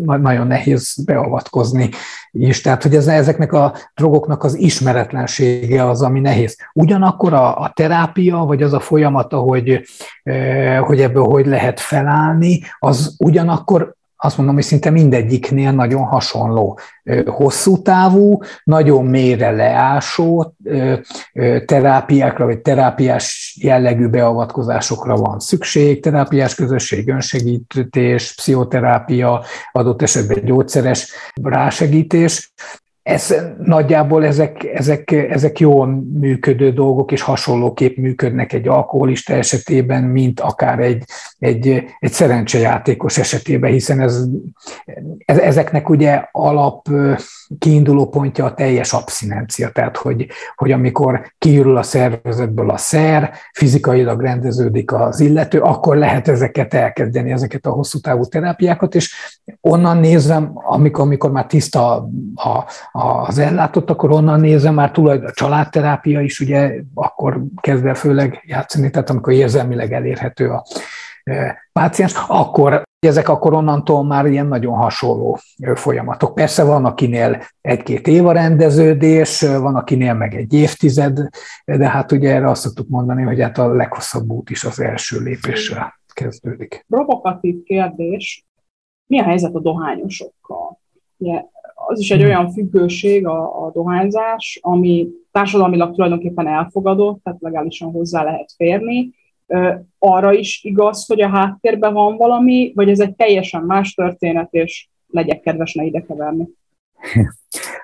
nagyon 0.05 0.47
nehéz 0.47 0.76
nehéz 0.77 1.05
beavatkozni 1.05 1.89
is. 2.31 2.61
Tehát, 2.61 2.83
hogy 2.83 2.95
ez, 2.95 3.07
ezeknek 3.07 3.53
a 3.53 3.75
drogoknak 3.95 4.45
az 4.45 4.55
ismeretlensége 4.55 5.89
az, 5.89 6.03
ami 6.03 6.21
nehéz. 6.21 6.57
Ugyanakkor 6.73 7.33
a, 7.33 7.61
a 7.61 7.73
terápia, 7.75 8.37
vagy 8.37 8.63
az 8.63 8.73
a 8.73 8.81
folyamat, 8.81 9.33
hogy, 9.33 9.81
hogy 10.81 11.01
ebből 11.01 11.25
hogy 11.25 11.47
lehet 11.47 11.81
felállni, 11.81 12.61
az 12.79 13.15
ugyanakkor 13.19 13.96
azt 14.17 14.37
mondom, 14.37 14.55
hogy 14.55 14.65
szinte 14.65 14.91
mindegyiknél 14.91 15.73
nagyon 15.73 16.03
hasonló. 16.03 16.79
Hosszú 17.27 17.83
távú, 17.83 18.41
nagyon 18.65 19.05
mélyre 19.05 19.51
leásó 19.51 20.55
terápiákra, 21.65 22.45
vagy 22.45 22.59
terápiás 22.59 23.57
jellegű 23.61 24.07
beavatkozásokra 24.07 25.17
van 25.17 25.41
szükség, 25.41 26.03
terápiás 26.03 26.55
közösség, 26.55 27.09
önsegítés, 27.09 28.35
pszichoterápia, 28.35 29.45
adott 29.73 30.03
esetben 30.03 30.45
gyógyszeres 30.45 31.11
rásegítés, 31.43 32.53
ez, 33.07 33.35
nagyjából 33.63 34.25
ezek, 34.25 34.65
ezek, 34.65 35.11
ezek 35.11 35.59
jól 35.59 35.87
működő 36.21 36.73
dolgok, 36.73 37.13
és 37.13 37.23
hasonlóképp 37.23 37.97
működnek 37.97 38.53
egy 38.53 38.69
alkoholista 38.69 39.33
esetében, 39.33 40.03
mint 40.03 40.41
akár 40.41 40.79
egy, 40.79 41.05
egy, 41.39 41.85
egy 41.99 42.13
szerencsejátékos 42.13 43.19
esetében, 43.19 43.71
hiszen 43.71 44.01
ez, 44.01 44.25
ezeknek 45.25 45.89
ugye 45.89 46.25
alap 46.31 46.89
kiinduló 47.59 48.09
pontja 48.09 48.45
a 48.45 48.55
teljes 48.55 48.93
abszinencia, 48.93 49.71
tehát 49.71 49.97
hogy, 49.97 50.27
hogy 50.55 50.73
amikor 50.73 51.33
kiürül 51.39 51.77
a 51.77 51.83
szervezetből 51.83 52.71
a 52.71 52.77
szer, 52.77 53.33
fizikailag 53.53 54.21
rendeződik 54.21 54.93
az 54.93 55.21
illető, 55.21 55.61
akkor 55.61 55.97
lehet 55.97 56.29
ezeket 56.29 56.75
elkezdeni, 56.75 57.33
ezeket 57.33 57.67
a 57.67 57.71
hosszú 57.71 57.99
távú 57.99 58.25
terápiákat, 58.25 58.95
és 58.95 59.36
onnan 59.61 59.97
nézem, 59.97 60.51
amikor, 60.55 61.05
amikor 61.05 61.31
már 61.31 61.47
tiszta 61.47 62.09
a, 62.35 62.65
az 63.27 63.39
ellátott, 63.39 63.91
akkor 63.91 64.11
onnan 64.11 64.41
nézem 64.41 64.75
már 64.75 64.91
tulajdonképpen 64.91 65.35
a 65.37 65.47
családterápia 65.47 66.21
is 66.21 66.41
ugye 66.41 66.75
akkor 66.95 67.43
kezd 67.61 67.87
el 67.87 67.95
főleg 67.95 68.43
játszani, 68.47 68.91
tehát 68.91 69.11
amikor 69.11 69.33
érzelmileg 69.33 69.93
elérhető 69.93 70.51
a 70.51 70.65
e, 71.25 71.69
páciens, 71.73 72.15
akkor 72.29 72.83
ezek 73.07 73.29
akkor 73.29 73.55
onnantól 73.55 74.05
már 74.05 74.27
ilyen 74.27 74.47
nagyon 74.47 74.75
hasonló 74.75 75.39
folyamatok. 75.75 76.35
Persze 76.35 76.65
van, 76.65 76.85
akinél 76.85 77.43
egy-két 77.61 78.07
év 78.07 78.27
a 78.27 78.33
rendeződés, 78.33 79.41
van, 79.41 79.75
akinél 79.75 80.15
meg 80.15 80.35
egy 80.35 80.55
évtized, 80.55 81.29
de 81.65 81.89
hát 81.89 82.13
ugye 82.13 82.35
erre 82.35 82.51
azt 82.51 82.63
szoktuk 82.63 82.89
mondani, 82.89 83.23
hogy 83.23 83.41
hát 83.41 83.59
a 83.59 83.75
leghosszabb 83.75 84.31
út 84.31 84.51
is 84.51 84.65
az 84.65 84.81
első 84.81 85.21
lépéssel 85.21 85.95
kezdődik. 86.13 86.85
Provokatív 86.89 87.63
kérdés, 87.63 88.46
mi 89.07 89.19
a 89.19 89.23
helyzet 89.23 89.55
a 89.55 89.61
dohányosokkal? 89.61 90.79
Ugye, 91.17 91.45
az 91.89 92.01
is 92.01 92.11
egy 92.11 92.21
hmm. 92.21 92.29
olyan 92.29 92.51
függőség 92.51 93.27
a, 93.27 93.65
a 93.65 93.71
dohányzás, 93.71 94.59
ami 94.63 95.09
társadalmilag 95.33 95.95
tulajdonképpen 95.95 96.47
elfogadott, 96.47 97.23
tehát 97.23 97.41
legálisan 97.41 97.91
hozzá 97.91 98.23
lehet 98.23 98.53
férni. 98.57 99.11
Arra 99.99 100.33
is 100.33 100.65
igaz, 100.65 101.07
hogy 101.07 101.21
a 101.21 101.29
háttérben 101.29 101.93
van 101.93 102.17
valami, 102.17 102.73
vagy 102.75 102.91
ez 102.91 103.01
egy 103.01 103.15
teljesen 103.15 103.63
más 103.63 103.95
történet, 103.95 104.49
és 104.53 104.89
legyek 105.07 105.41
kedves, 105.41 105.75
ne 105.75 105.85
ide 105.85 106.01
keverni. 106.01 106.49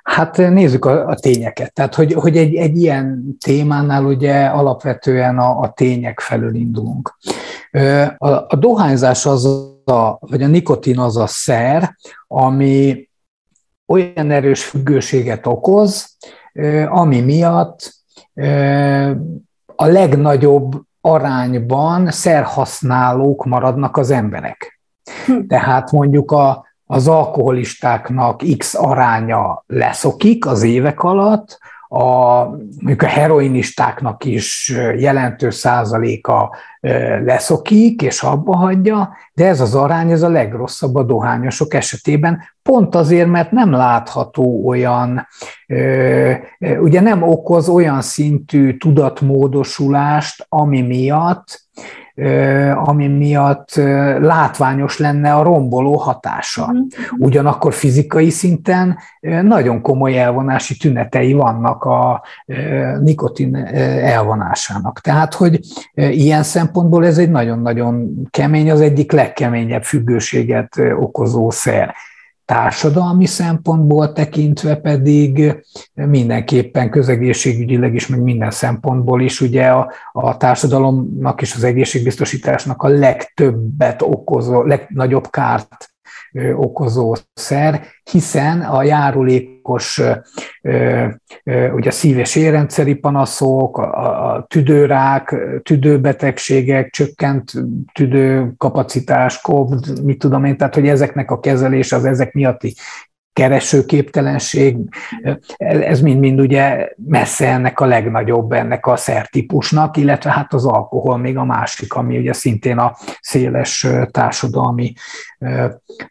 Hát 0.03 0.37
nézzük 0.37 0.85
a, 0.85 1.07
a 1.07 1.15
tényeket. 1.15 1.73
Tehát, 1.73 1.95
hogy, 1.95 2.13
hogy 2.13 2.37
egy, 2.37 2.55
egy 2.55 2.77
ilyen 2.77 3.37
témánál 3.45 4.05
ugye 4.05 4.45
alapvetően 4.45 5.39
a, 5.39 5.59
a 5.59 5.73
tények 5.73 6.21
felől 6.21 6.55
indulunk. 6.55 7.19
A, 8.19 8.29
a 8.29 8.57
dohányzás 8.59 9.27
az 9.27 9.72
a, 9.85 10.17
vagy 10.21 10.43
a 10.43 10.47
nikotin 10.47 10.99
az 10.99 11.17
a 11.17 11.27
szer, 11.27 11.97
ami 12.29 13.09
olyan 13.87 14.31
erős 14.31 14.65
függőséget 14.65 15.47
okoz, 15.47 16.17
ami 16.89 17.21
miatt 17.21 17.95
a 19.77 19.87
legnagyobb 19.87 20.83
arányban 21.01 22.11
szerhasználók 22.11 23.45
maradnak 23.45 23.97
az 23.97 24.11
emberek. 24.11 24.81
Hm. 25.27 25.47
Tehát 25.47 25.91
mondjuk 25.91 26.31
a, 26.31 26.67
az 26.87 27.09
alkoholistáknak 27.09 28.43
X 28.59 28.75
aránya 28.75 29.65
leszokik 29.67 30.47
az 30.47 30.63
évek 30.63 31.03
alatt, 31.03 31.59
a, 31.93 32.45
mondjuk 32.81 33.03
a 33.03 33.07
heroinistáknak 33.07 34.25
is 34.25 34.75
jelentős 34.97 35.55
százaléka 35.55 36.57
leszokik 37.25 38.03
és 38.03 38.23
abba 38.23 38.57
hagyja, 38.57 39.17
de 39.35 39.47
ez 39.47 39.61
az 39.61 39.75
arány 39.75 40.11
ez 40.11 40.23
a 40.23 40.29
legrosszabb 40.29 40.95
a 40.95 41.03
dohányosok 41.03 41.75
esetében, 41.75 42.43
pont 42.63 42.95
azért, 42.95 43.29
mert 43.29 43.51
nem 43.51 43.71
látható 43.71 44.67
olyan, 44.67 45.27
ugye 46.81 47.01
nem 47.01 47.23
okoz 47.23 47.69
olyan 47.69 48.03
szintű 48.03 48.77
tudatmódosulást, 48.77 50.47
ami 50.49 50.81
miatt 50.81 51.62
ami 52.75 53.07
miatt 53.07 53.75
látványos 54.21 54.99
lenne 54.99 55.35
a 55.35 55.43
romboló 55.43 55.97
hatása. 55.97 56.67
Mhm. 56.67 56.83
Ugyanakkor 57.19 57.73
fizikai 57.73 58.31
szinten 58.31 58.99
nagyon 59.43 59.81
komoly 59.81 60.19
elvonási 60.19 60.77
tünetei 60.77 61.33
vannak 61.33 61.85
a 61.85 62.23
nikotin 63.01 63.57
elvonásának. 64.03 65.01
Tehát, 65.01 65.35
hogy 65.35 65.61
ilyen 65.95 66.43
szempontból 66.43 67.07
ez 67.07 67.19
egy 67.19 67.31
nagyon-nagyon 67.31 68.11
kemény, 68.31 68.71
az 68.71 68.81
egyik 68.81 69.13
legkeményebb 69.13 69.83
függőséget 69.83 70.81
okozó 70.97 71.51
szer 71.51 71.95
társadalmi 72.45 73.27
szempontból 73.27 74.13
tekintve 74.13 74.77
pedig 74.77 75.63
mindenképpen 75.95 76.91
közegészségügyileg 76.91 77.95
is, 77.95 78.07
meg 78.07 78.23
minden 78.23 78.51
szempontból 78.51 79.21
is. 79.23 79.41
Ugye 79.41 79.67
a, 79.67 79.93
a 80.13 80.37
társadalomnak 80.37 81.41
és 81.43 81.55
az 81.55 81.65
egészségbiztosításnak 81.65 82.83
a 82.83 82.89
legtöbbet 82.89 84.03
okozó, 84.03 84.63
legnagyobb 84.63 85.31
kárt 85.31 85.92
okozó 86.55 87.15
szer, 87.35 87.85
hiszen 88.11 88.61
a 88.61 88.83
járulékos 88.83 90.03
ugye 91.75 91.91
szív- 91.91 92.19
és 92.19 92.37
érrendszeri 92.37 92.95
panaszok, 92.95 93.79
a 93.79 94.45
tüdőrák, 94.49 95.37
tüdőbetegségek, 95.63 96.91
csökkent 96.91 97.53
tüdőkapacitás, 97.93 99.41
COVID, 99.41 100.05
mit 100.05 100.19
tudom 100.19 100.45
én, 100.45 100.57
tehát 100.57 100.75
hogy 100.75 100.89
ezeknek 100.89 101.31
a 101.31 101.41
kezelés 101.41 101.93
az 101.93 102.05
ezek 102.05 102.33
miatti 102.33 102.75
keresőképtelenség, 103.33 104.77
ez 105.57 106.01
mind-mind 106.01 106.41
ugye 106.41 106.89
messze 106.97 107.49
ennek 107.49 107.81
a 107.81 107.87
legnagyobb, 107.87 108.53
ennek 108.53 108.87
a 108.87 108.97
szertípusnak, 108.97 109.97
illetve 109.97 110.31
hát 110.31 110.53
az 110.53 110.67
alkohol 110.67 111.19
még 111.19 111.37
a 111.37 111.45
másik, 111.45 111.95
ami 111.95 112.19
ugye 112.19 112.33
szintén 112.33 112.79
a 112.79 112.97
széles 113.21 113.87
társadalmi 114.11 114.93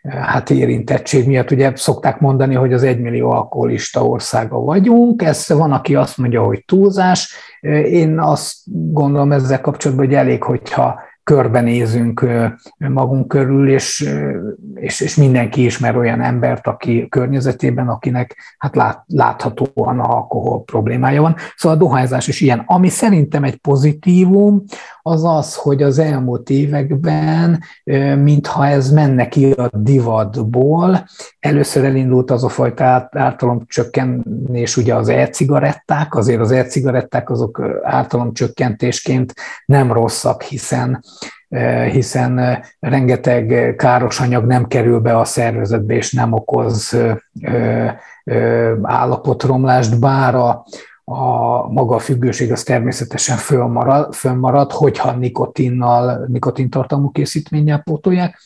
hát 0.03 0.49
érintettség 0.49 1.27
miatt. 1.27 1.51
Ugye 1.51 1.71
szokták 1.75 2.19
mondani, 2.19 2.55
hogy 2.55 2.73
az 2.73 2.83
egymillió 2.83 3.31
alkoholista 3.31 4.05
országa 4.05 4.59
vagyunk, 4.59 5.21
ez 5.21 5.49
van, 5.49 5.71
aki 5.71 5.95
azt 5.95 6.17
mondja, 6.17 6.43
hogy 6.43 6.65
túlzás. 6.65 7.35
Én 7.85 8.19
azt 8.19 8.55
gondolom 8.91 9.31
ezzel 9.31 9.61
kapcsolatban, 9.61 10.05
hogy 10.05 10.15
elég, 10.15 10.43
hogyha 10.43 10.99
körbenézünk 11.31 12.25
magunk 12.77 13.27
körül, 13.27 13.69
és, 13.69 14.15
és, 14.73 15.01
és 15.01 15.15
mindenki 15.15 15.65
ismer 15.65 15.97
olyan 15.97 16.21
embert, 16.21 16.67
aki 16.67 17.07
környezetében, 17.09 17.87
akinek 17.87 18.55
hát 18.57 18.75
lát, 18.75 19.03
láthatóan 19.07 19.99
a 19.99 20.15
alkohol 20.15 20.63
problémája 20.63 21.21
van. 21.21 21.35
Szóval 21.55 21.77
a 21.77 21.81
dohányzás 21.81 22.27
is 22.27 22.41
ilyen. 22.41 22.63
Ami 22.65 22.89
szerintem 22.89 23.43
egy 23.43 23.55
pozitívum, 23.55 24.63
az 25.01 25.23
az, 25.23 25.55
hogy 25.55 25.83
az 25.83 25.99
elmúlt 25.99 26.49
években, 26.49 27.59
mintha 28.17 28.67
ez 28.67 28.91
menne 28.91 29.27
ki 29.27 29.51
a 29.51 29.69
divatból, 29.73 31.07
először 31.39 31.83
elindult 31.83 32.31
az 32.31 32.43
a 32.43 32.49
fajta 32.49 33.09
ártalomcsökkenés, 33.11 34.77
ugye 34.77 34.95
az 34.95 35.09
e-cigaretták, 35.09 36.15
azért 36.15 36.39
az 36.39 36.51
e-cigaretták 36.51 37.29
azok 37.29 37.61
ártalomcsökkentésként 37.83 39.33
nem 39.65 39.91
rosszak, 39.91 40.41
hiszen 40.41 41.03
hiszen 41.91 42.63
rengeteg 42.79 43.75
káros 43.77 44.19
anyag 44.19 44.45
nem 44.45 44.67
kerül 44.67 44.99
be 44.99 45.17
a 45.17 45.25
szervezetbe, 45.25 45.93
és 45.93 46.11
nem 46.13 46.33
okoz 46.33 46.97
állapotromlást, 48.81 49.99
bár 49.99 50.35
a, 50.35 50.65
a 51.03 51.67
maga 51.71 51.95
a 51.95 51.99
függőség 51.99 52.51
az 52.51 52.63
természetesen 52.63 53.37
fölmarad, 53.37 54.13
fölmarad 54.13 54.71
hogyha 54.71 55.11
nikotinnal, 55.11 56.25
nikotintartalmú 56.27 57.09
készítménnyel 57.09 57.81
pótolják. 57.81 58.41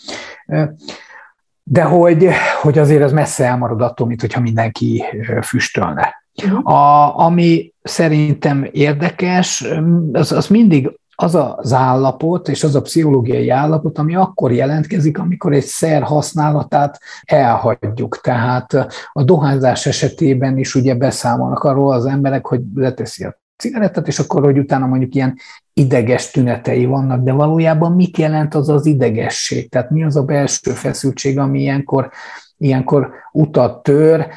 De 1.63 1.83
hogy, 1.83 2.29
hogy 2.61 2.77
azért 2.77 3.01
ez 3.01 3.11
messze 3.11 3.45
elmarad 3.45 3.81
attól, 3.81 4.07
mint 4.07 4.21
hogyha 4.21 4.41
mindenki 4.41 5.03
füstölne. 5.41 6.23
Uh-huh. 6.43 6.73
A, 6.73 7.17
ami 7.19 7.73
szerintem 7.81 8.67
érdekes, 8.71 9.67
az, 10.11 10.31
az 10.31 10.47
mindig 10.47 10.91
az 11.15 11.35
az 11.35 11.73
állapot 11.73 12.49
és 12.49 12.63
az 12.63 12.75
a 12.75 12.81
pszichológiai 12.81 13.49
állapot, 13.49 13.97
ami 13.97 14.15
akkor 14.15 14.51
jelentkezik, 14.51 15.19
amikor 15.19 15.53
egy 15.53 15.63
szer 15.63 16.03
használatát 16.03 16.99
elhagyjuk. 17.23 18.21
Tehát 18.21 18.73
a 19.11 19.23
dohányzás 19.23 19.85
esetében 19.85 20.57
is 20.57 20.75
ugye 20.75 20.95
beszámolnak 20.95 21.63
arról 21.63 21.93
az 21.93 22.05
emberek, 22.05 22.45
hogy 22.45 22.61
leteszi 22.75 23.23
a 23.23 23.39
cigarettát, 23.57 24.07
és 24.07 24.19
akkor, 24.19 24.43
hogy 24.43 24.57
utána 24.57 24.85
mondjuk 24.85 25.15
ilyen 25.15 25.37
ideges 25.73 26.31
tünetei 26.31 26.85
vannak, 26.85 27.23
de 27.23 27.31
valójában 27.31 27.91
mit 27.91 28.17
jelent 28.17 28.55
az 28.55 28.69
az 28.69 28.85
idegesség? 28.85 29.69
Tehát 29.69 29.89
mi 29.89 30.03
az 30.03 30.15
a 30.15 30.23
belső 30.23 30.71
feszültség, 30.71 31.39
ami 31.39 31.59
ilyenkor 31.59 32.11
ilyenkor 32.57 33.13
utat 33.31 33.83
tör, 33.83 34.27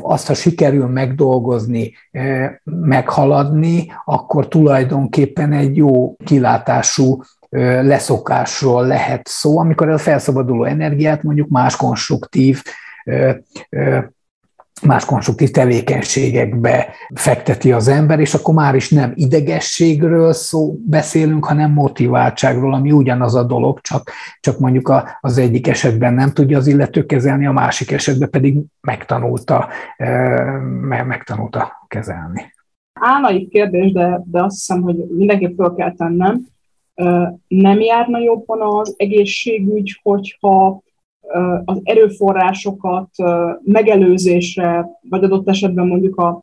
azt, 0.00 0.26
ha 0.26 0.34
sikerül 0.34 0.86
megdolgozni, 0.86 1.92
meghaladni, 2.64 3.92
akkor 4.04 4.48
tulajdonképpen 4.48 5.52
egy 5.52 5.76
jó 5.76 6.16
kilátású 6.16 7.22
leszokásról 7.82 8.86
lehet 8.86 9.28
szó, 9.28 9.58
amikor 9.58 9.88
a 9.88 9.98
felszabaduló 9.98 10.64
energiát 10.64 11.22
mondjuk 11.22 11.48
más 11.48 11.76
konstruktív 11.76 12.62
más 14.82 15.04
konstruktív 15.04 15.50
tevékenységekbe 15.50 16.88
fekteti 17.14 17.72
az 17.72 17.88
ember, 17.88 18.20
és 18.20 18.34
akkor 18.34 18.54
már 18.54 18.74
is 18.74 18.90
nem 18.90 19.12
idegességről 19.14 20.32
szó 20.32 20.76
beszélünk, 20.86 21.44
hanem 21.44 21.72
motiváltságról, 21.72 22.74
ami 22.74 22.92
ugyanaz 22.92 23.34
a 23.34 23.42
dolog, 23.42 23.80
csak, 23.80 24.10
csak 24.40 24.58
mondjuk 24.58 24.88
a, 24.88 25.18
az 25.20 25.38
egyik 25.38 25.66
esetben 25.66 26.14
nem 26.14 26.32
tudja 26.32 26.58
az 26.58 26.66
illető 26.66 27.06
kezelni, 27.06 27.46
a 27.46 27.52
másik 27.52 27.90
esetben 27.90 28.30
pedig 28.30 28.58
megtanulta, 28.80 29.68
megtanulta 31.06 31.86
kezelni. 31.88 32.52
Állna 33.00 33.30
itt 33.30 33.50
kérdés, 33.50 33.92
de, 33.92 34.22
de 34.24 34.42
azt 34.42 34.54
hiszem, 34.54 34.82
hogy 34.82 34.96
mindenképp 35.16 35.56
fel 35.56 35.74
kell 35.76 35.94
tennem. 35.94 36.46
Nem 37.48 37.80
járna 37.80 38.18
jobban 38.18 38.60
az 38.60 38.94
egészségügy, 38.96 40.00
hogyha 40.02 40.82
az 41.64 41.80
erőforrásokat 41.82 43.08
megelőzésre, 43.62 44.86
vagy 45.08 45.24
adott 45.24 45.48
esetben 45.48 45.86
mondjuk 45.86 46.16
a 46.16 46.42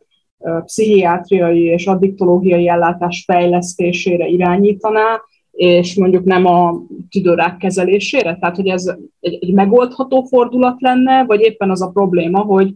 pszichiátriai 0.66 1.64
és 1.64 1.88
addiktológiai 1.88 2.68
ellátás 2.68 3.24
fejlesztésére 3.26 4.28
irányítaná, 4.28 5.22
és 5.52 5.96
mondjuk 5.96 6.24
nem 6.24 6.46
a 6.46 6.82
tüdőrák 7.10 7.58
kezelésére? 7.58 8.38
Tehát, 8.40 8.56
hogy 8.56 8.68
ez 8.68 8.96
egy, 9.20 9.38
egy 9.42 9.54
megoldható 9.54 10.22
fordulat 10.22 10.82
lenne, 10.82 11.26
vagy 11.26 11.42
éppen 11.42 11.70
az 11.70 11.82
a 11.82 11.90
probléma, 11.90 12.40
hogy, 12.40 12.74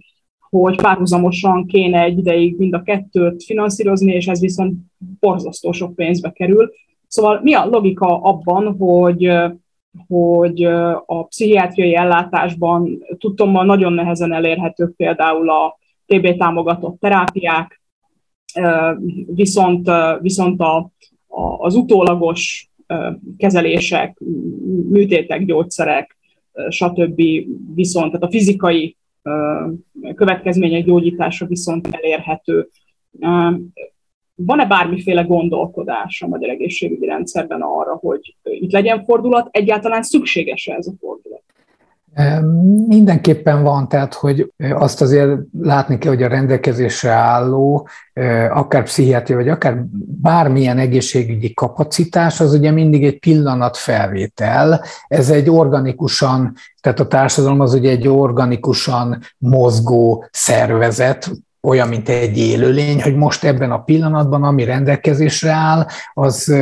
hogy 0.50 0.76
párhuzamosan 0.76 1.66
kéne 1.66 2.02
egy 2.02 2.18
ideig 2.18 2.58
mind 2.58 2.74
a 2.74 2.82
kettőt 2.82 3.44
finanszírozni, 3.44 4.14
és 4.14 4.28
ez 4.28 4.40
viszont 4.40 4.78
borzasztó 5.20 5.72
sok 5.72 5.96
pénzbe 5.96 6.32
kerül. 6.32 6.72
Szóval 7.08 7.40
mi 7.44 7.54
a 7.54 7.66
logika 7.66 8.22
abban, 8.22 8.76
hogy 8.78 9.32
hogy 10.08 10.64
a 11.06 11.24
pszichiátriai 11.28 11.96
ellátásban 11.96 13.06
tudtommal 13.18 13.66
nagyon 13.66 13.94
nehezen 13.94 14.34
elérhetők 14.34 14.96
például 14.96 15.50
a 15.50 15.80
TB 16.06 16.38
támogatott 16.38 17.00
terápiák, 17.00 17.82
viszont, 19.26 19.90
viszont 20.22 20.62
a, 20.62 20.78
a, 21.28 21.42
az 21.58 21.76
utólagos 21.76 22.70
kezelések, 23.38 24.18
műtétek, 24.90 25.46
gyógyszerek, 25.46 26.18
stb. 26.70 27.22
viszont, 27.76 28.06
tehát 28.06 28.24
a 28.24 28.32
fizikai 28.32 28.98
következmények 30.16 30.86
gyógyítása 30.86 31.46
viszont 31.46 31.88
elérhető. 31.92 32.70
Van-e 34.36 34.66
bármiféle 34.66 35.22
gondolkodás 35.22 36.22
a 36.22 36.28
magyar 36.28 36.50
egészségügyi 36.50 37.06
rendszerben 37.06 37.62
arra, 37.62 37.98
hogy 38.02 38.36
itt 38.44 38.72
legyen 38.72 39.04
fordulat, 39.04 39.48
egyáltalán 39.52 40.04
szükséges 40.04 40.68
ez 40.68 40.88
a 40.88 40.92
fordulat? 41.00 41.44
Mindenképpen 42.88 43.64
van, 43.64 43.88
tehát 43.88 44.14
hogy 44.14 44.54
azt 44.58 45.02
azért 45.02 45.40
látni 45.62 45.98
kell, 45.98 46.12
hogy 46.12 46.24
a 46.24 46.28
rendelkezésre 46.28 47.10
álló, 47.10 47.88
akár 48.50 48.84
pszichiátria, 48.84 49.36
vagy 49.36 49.50
akár 49.50 49.84
bármilyen 50.22 50.78
egészségügyi 50.78 51.54
kapacitás, 51.54 52.40
az 52.40 52.54
ugye 52.54 52.72
mindig 52.72 53.06
egy 53.06 53.20
pillanat 53.20 53.78
felvétel. 53.78 54.84
Ez 55.08 55.30
egy 55.30 55.50
organikusan, 55.50 56.54
tehát 56.82 57.00
a 57.00 57.08
társadalom 57.08 57.60
az 57.60 57.74
ugye 57.74 57.90
egy 57.90 58.08
organikusan 58.08 59.20
mozgó 59.38 60.26
szervezet, 60.32 61.32
olyan, 61.66 61.88
mint 61.88 62.10
egy 62.10 62.38
élőlény, 62.38 63.02
hogy 63.02 63.16
most 63.16 63.44
ebben 63.44 63.72
a 63.72 63.84
pillanatban, 63.84 64.44
ami 64.44 64.64
rendelkezésre 64.64 65.52
áll, 65.52 65.86
az 66.14 66.56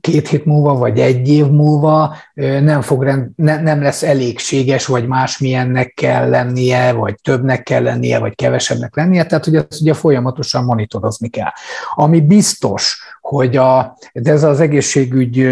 két 0.00 0.28
hét 0.28 0.44
múlva, 0.44 0.74
vagy 0.74 0.98
egy 0.98 1.28
év 1.28 1.46
múlva 1.46 2.16
nem, 2.34 2.80
fog 2.80 3.02
rend, 3.02 3.28
ne, 3.36 3.62
nem 3.62 3.82
lesz 3.82 4.02
elégséges, 4.02 4.86
vagy 4.86 5.06
másmilyennek 5.06 5.92
kell 5.94 6.28
lennie, 6.28 6.92
vagy 6.92 7.14
többnek 7.22 7.62
kell 7.62 7.82
lennie, 7.82 8.18
vagy 8.18 8.34
kevesebbnek 8.34 8.96
lennie, 8.96 9.26
tehát 9.26 9.44
hogy 9.44 9.54
ezt 9.54 9.80
ugye 9.80 9.94
folyamatosan 9.94 10.64
monitorozni 10.64 11.28
kell. 11.28 11.50
Ami 11.94 12.20
biztos, 12.20 12.98
hogy 13.20 13.56
a, 13.56 13.96
de 14.12 14.30
ez 14.30 14.42
az 14.42 14.60
egészségügy 14.60 15.48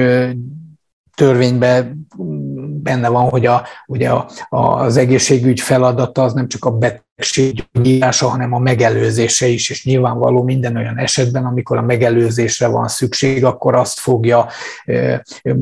törvényben 1.15 2.07
benne 2.89 3.09
van, 3.09 3.29
hogy 3.29 3.47
a, 3.47 3.67
ugye 3.87 4.11
a, 4.11 4.27
az 4.49 4.97
egészségügy 4.97 5.61
feladata 5.61 6.23
az 6.23 6.33
nem 6.33 6.49
csak 6.49 6.65
a 6.65 6.71
betegség 6.71 7.65
gyógyítása, 7.73 8.29
hanem 8.29 8.53
a 8.53 8.59
megelőzése 8.59 9.47
is, 9.47 9.71
és 9.71 9.85
nyilvánvaló 9.85 10.43
minden 10.43 10.77
olyan 10.77 10.99
esetben, 10.99 11.45
amikor 11.45 11.77
a 11.77 11.83
megelőzésre 11.83 12.67
van 12.67 12.89
szükség, 12.89 13.45
akkor 13.45 13.75
azt 13.75 13.99
fogja 13.99 14.47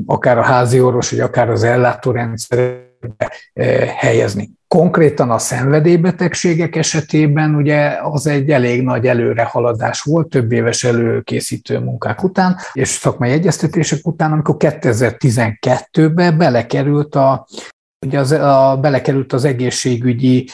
akár 0.06 0.38
a 0.38 0.42
házi 0.42 0.80
orvos, 0.80 1.10
vagy 1.10 1.20
akár 1.20 1.50
az 1.50 1.62
ellátórendszer 1.62 2.84
helyezni. 3.96 4.56
Konkrétan 4.68 5.31
a 5.31 5.38
szenvedélybetegségek 5.38 6.76
esetében 6.76 7.55
ugye 7.55 7.98
az 8.02 8.26
egy 8.26 8.50
elég 8.50 8.83
nagy 8.83 9.07
előrehaladás 9.07 10.00
volt 10.02 10.29
több 10.29 10.52
éves 10.52 10.85
előkészítő 10.85 11.79
munkák 11.79 12.22
után, 12.22 12.57
és 12.72 12.88
szakmai 12.88 13.31
egyeztetések 13.31 14.07
után, 14.07 14.33
amikor 14.33 14.57
2012-ben 14.59 16.38
belekerült 16.38 17.14
a 17.14 17.46
Ugye 18.06 18.18
az, 18.18 18.30
a, 18.30 18.78
belekerült 18.80 19.32
az 19.32 19.44
egészségügyi 19.44 20.48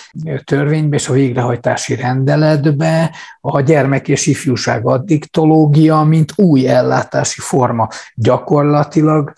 törvénybe 0.44 0.96
és 0.96 1.08
a 1.08 1.12
végrehajtási 1.12 1.94
rendeletbe 1.94 3.14
a 3.40 3.60
gyermek 3.60 4.08
és 4.08 4.26
ifjúság 4.26 4.86
addiktológia, 4.86 6.02
mint 6.02 6.32
új 6.36 6.68
ellátási 6.68 7.40
forma. 7.40 7.88
Gyakorlatilag 8.14 9.32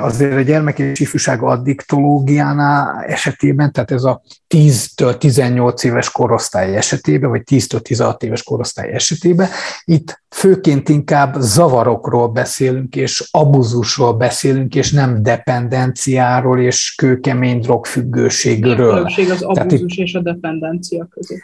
azért 0.00 0.36
a 0.36 0.40
gyermek 0.40 0.78
és 0.78 1.00
ifjúság 1.00 1.42
addiktológiánál 1.42 3.04
esetében, 3.04 3.72
tehát 3.72 3.90
ez 3.90 4.04
a 4.04 4.22
10-től 4.54 5.18
18 5.18 5.84
éves 5.84 6.10
korosztály 6.10 6.76
esetében, 6.76 7.30
vagy 7.30 7.42
10-től 7.50 7.80
16 7.80 8.22
éves 8.22 8.42
korosztály 8.42 8.92
esetében, 8.92 9.48
itt 9.84 10.22
főként 10.28 10.88
inkább 10.88 11.34
zavarokról 11.38 12.28
beszélünk, 12.28 12.96
és 12.96 13.28
abuzusról 13.30 14.14
beszélünk, 14.14 14.74
és 14.74 14.92
nem 14.92 15.22
dependenciáról, 15.22 16.60
és 16.60 16.94
kőkemény 16.96 17.60
drogfüggőségről. 17.60 18.76
Mi 18.76 18.76
különbség 18.76 19.30
az 19.30 19.42
abuzus 19.42 19.96
itt, 19.96 20.04
és 20.04 20.14
a 20.14 20.20
dependencia 20.20 21.06
között? 21.10 21.40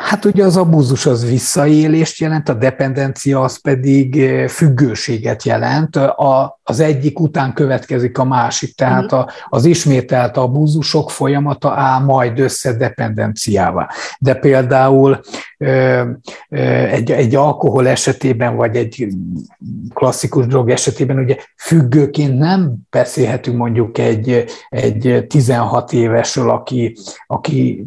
Hát 0.00 0.24
ugye 0.24 0.44
az 0.44 0.56
abúzus 0.56 1.06
az 1.06 1.28
visszaélést 1.28 2.20
jelent, 2.20 2.48
a 2.48 2.54
dependencia 2.54 3.40
az 3.40 3.60
pedig 3.60 4.22
eh, 4.22 4.48
függőséget 4.48 5.42
jelent. 5.42 5.96
A, 5.96 6.60
az 6.62 6.80
egyik 6.80 7.20
után 7.20 7.52
következik 7.52 8.18
a 8.18 8.24
másik, 8.24 8.74
tehát 8.74 9.10
mhm. 9.10 9.14
a, 9.14 9.28
az 9.48 9.64
ismételt 9.64 10.36
abúzusok 10.36 11.10
folyamata 11.10 11.72
áll 11.72 12.00
majd 12.00 12.38
össze 12.38 12.72
dependenciává. 12.72 13.88
De 14.18 14.34
például 14.34 15.20
egy, 16.90 17.10
egy 17.10 17.34
alkohol 17.34 17.88
esetében, 17.88 18.56
vagy 18.56 18.76
egy 18.76 19.06
klasszikus 19.94 20.46
drog 20.46 20.70
esetében 20.70 21.18
ugye 21.18 21.36
függőként 21.56 22.38
nem 22.38 22.74
beszélhetünk 22.90 23.56
mondjuk 23.56 23.98
egy, 23.98 24.44
egy 24.68 25.24
16 25.28 25.92
évesről, 25.92 26.50
aki, 26.50 26.96
aki 27.26 27.86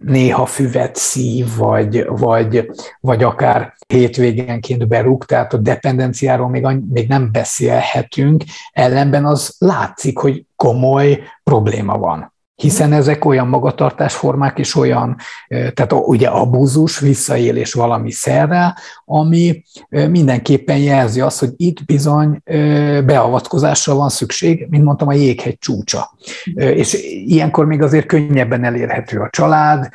néha 0.00 0.46
füvet 0.46 0.96
szív, 0.96 1.56
vagy, 1.56 2.06
vagy, 2.06 2.70
vagy 3.00 3.22
akár 3.22 3.74
hétvégenként 3.86 4.88
berúg, 4.88 5.24
tehát 5.24 5.52
a 5.52 5.56
dependenciáról 5.56 6.48
még, 6.48 6.66
még 6.90 7.08
nem 7.08 7.32
beszélhetünk, 7.32 8.44
ellenben 8.72 9.26
az 9.26 9.56
látszik, 9.58 10.18
hogy 10.18 10.44
komoly 10.56 11.22
probléma 11.42 11.98
van 11.98 12.32
hiszen 12.60 12.92
ezek 12.92 13.24
olyan 13.24 13.46
magatartásformák 13.46 14.58
és 14.58 14.76
olyan, 14.76 15.16
tehát 15.48 15.92
ugye 15.92 16.28
abúzus, 16.28 16.98
visszaélés 16.98 17.72
valami 17.72 18.10
szerrel, 18.10 18.76
ami 19.04 19.62
mindenképpen 19.88 20.78
jelzi 20.78 21.20
azt, 21.20 21.38
hogy 21.38 21.52
itt 21.56 21.84
bizony 21.84 22.42
beavatkozásra 23.04 23.94
van 23.94 24.08
szükség, 24.08 24.66
mint 24.70 24.84
mondtam, 24.84 25.08
a 25.08 25.12
jéghegy 25.12 25.58
csúcsa. 25.58 26.10
És 26.54 26.98
ilyenkor 27.26 27.66
még 27.66 27.82
azért 27.82 28.06
könnyebben 28.06 28.64
elérhető 28.64 29.18
a 29.18 29.30
család, 29.30 29.88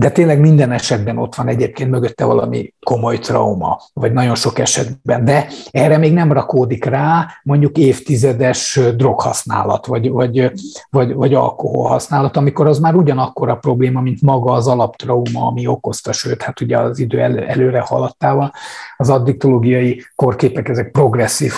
de 0.00 0.10
tényleg 0.10 0.40
minden 0.40 0.72
esetben 0.72 1.18
ott 1.18 1.34
van 1.34 1.48
egyébként 1.48 1.90
mögötte 1.90 2.24
valami 2.24 2.74
komoly 2.86 3.18
trauma, 3.18 3.80
vagy 3.92 4.12
nagyon 4.12 4.34
sok 4.34 4.58
esetben, 4.58 5.24
de 5.24 5.46
erre 5.70 5.98
még 5.98 6.12
nem 6.12 6.32
rakódik 6.32 6.84
rá 6.84 7.26
mondjuk 7.42 7.78
évtizedes 7.78 8.80
droghasználat, 8.96 9.86
vagy, 9.86 10.10
vagy, 10.10 10.52
vagy, 10.90 11.14
vagy 11.14 11.34
alkoholhasználat, 11.34 12.36
amikor 12.36 12.66
az 12.66 12.78
már 12.78 12.94
ugyanakkor 12.94 13.48
a 13.48 13.56
probléma, 13.56 14.00
mint 14.00 14.22
maga 14.22 14.52
az 14.52 14.66
alaptrauma, 14.66 15.46
ami 15.46 15.66
okozta, 15.66 16.12
sőt, 16.12 16.42
hát 16.42 16.60
ugye 16.60 16.78
az 16.78 16.98
idő 16.98 17.20
elő, 17.20 17.46
előre 17.46 17.80
haladtával. 17.80 18.52
Az 18.96 19.10
addiktológiai 19.10 20.02
korképek, 20.14 20.68
ezek 20.68 20.90
progresszív 20.90 21.52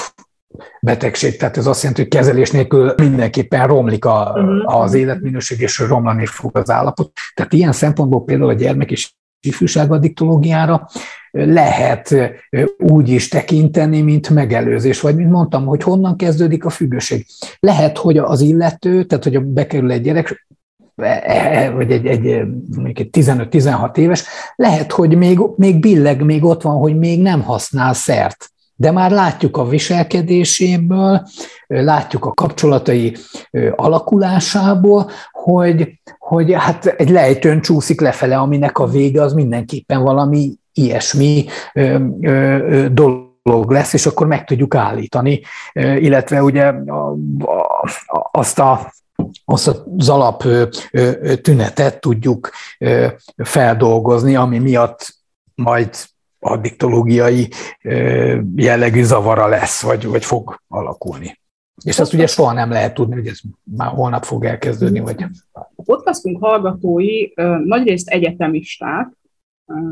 betegség, 0.80 1.36
tehát 1.36 1.56
ez 1.56 1.66
azt 1.66 1.80
jelenti, 1.80 2.02
hogy 2.02 2.10
kezelés 2.10 2.50
nélkül 2.50 2.94
mindenképpen 2.96 3.66
romlik 3.66 4.04
a, 4.04 4.32
uh-huh. 4.34 4.80
az 4.80 4.94
életminőség, 4.94 5.60
és 5.60 5.78
romlani 5.78 6.26
fog 6.26 6.56
az 6.56 6.70
állapot. 6.70 7.10
Tehát 7.34 7.52
ilyen 7.52 7.72
szempontból 7.72 8.24
például 8.24 8.50
a 8.50 8.54
gyermek 8.54 8.90
és 8.90 9.12
ifjúság 9.40 9.92
addiktológiára 9.92 10.88
lehet 11.32 12.14
úgy 12.78 13.08
is 13.08 13.28
tekinteni, 13.28 14.00
mint 14.00 14.30
megelőzés, 14.30 15.00
vagy 15.00 15.16
mint 15.16 15.30
mondtam, 15.30 15.64
hogy 15.64 15.82
honnan 15.82 16.16
kezdődik 16.16 16.64
a 16.64 16.70
függőség. 16.70 17.26
Lehet, 17.60 17.98
hogy 17.98 18.18
az 18.18 18.40
illető, 18.40 19.04
tehát 19.04 19.24
hogy 19.24 19.44
bekerül 19.44 19.92
egy 19.92 20.02
gyerek, 20.02 20.46
e, 20.96 21.22
e, 21.24 21.70
vagy 21.70 21.92
egy, 21.92 22.06
egy, 22.06 22.26
egy 22.26 23.08
15-16 23.12 23.96
éves, 23.96 24.24
lehet, 24.56 24.92
hogy 24.92 25.16
még, 25.16 25.40
még 25.56 25.80
billeg, 25.80 26.24
még 26.24 26.44
ott 26.44 26.62
van, 26.62 26.76
hogy 26.76 26.98
még 26.98 27.22
nem 27.22 27.42
használ 27.42 27.94
szert 27.94 28.50
de 28.76 28.90
már 28.90 29.10
látjuk 29.10 29.56
a 29.56 29.68
viselkedéséből, 29.68 31.26
látjuk 31.66 32.24
a 32.24 32.32
kapcsolatai 32.32 33.16
alakulásából, 33.76 35.10
hogy, 35.30 36.00
hogy 36.18 36.52
hát 36.52 36.86
egy 36.86 37.10
lejtőn 37.10 37.60
csúszik 37.60 38.00
lefele, 38.00 38.38
aminek 38.38 38.78
a 38.78 38.86
vége 38.86 39.22
az 39.22 39.32
mindenképpen 39.32 40.02
valami 40.02 40.52
ilyesmi 40.72 41.44
dolog 42.90 43.70
lesz, 43.70 43.92
és 43.92 44.06
akkor 44.06 44.26
meg 44.26 44.44
tudjuk 44.44 44.74
állítani, 44.74 45.40
illetve 45.74 46.42
ugye 46.42 46.72
azt 48.32 48.58
a 48.58 48.92
azt 49.44 49.82
az 49.98 50.08
alap 50.08 50.44
tünetet 51.42 52.00
tudjuk 52.00 52.50
feldolgozni, 53.36 54.36
ami 54.36 54.58
miatt 54.58 55.14
majd 55.54 55.96
addiktológiai 56.42 57.48
jellegű 58.56 59.02
zavara 59.02 59.46
lesz, 59.46 59.82
vagy, 59.82 60.06
vagy 60.06 60.24
fog 60.24 60.60
alakulni. 60.68 61.40
És 61.84 61.98
azt 61.98 62.12
ugye 62.12 62.26
soha 62.26 62.52
nem 62.52 62.70
lehet 62.70 62.94
tudni, 62.94 63.14
hogy 63.14 63.26
ez 63.26 63.38
már 63.76 63.88
holnap 63.88 64.24
fog 64.24 64.44
elkezdődni. 64.44 65.00
Vagy... 65.00 65.24
A 65.52 65.82
podcastunk 65.84 66.44
hallgatói 66.44 67.28
nagyrészt 67.64 68.08
egyetemisták, 68.08 69.08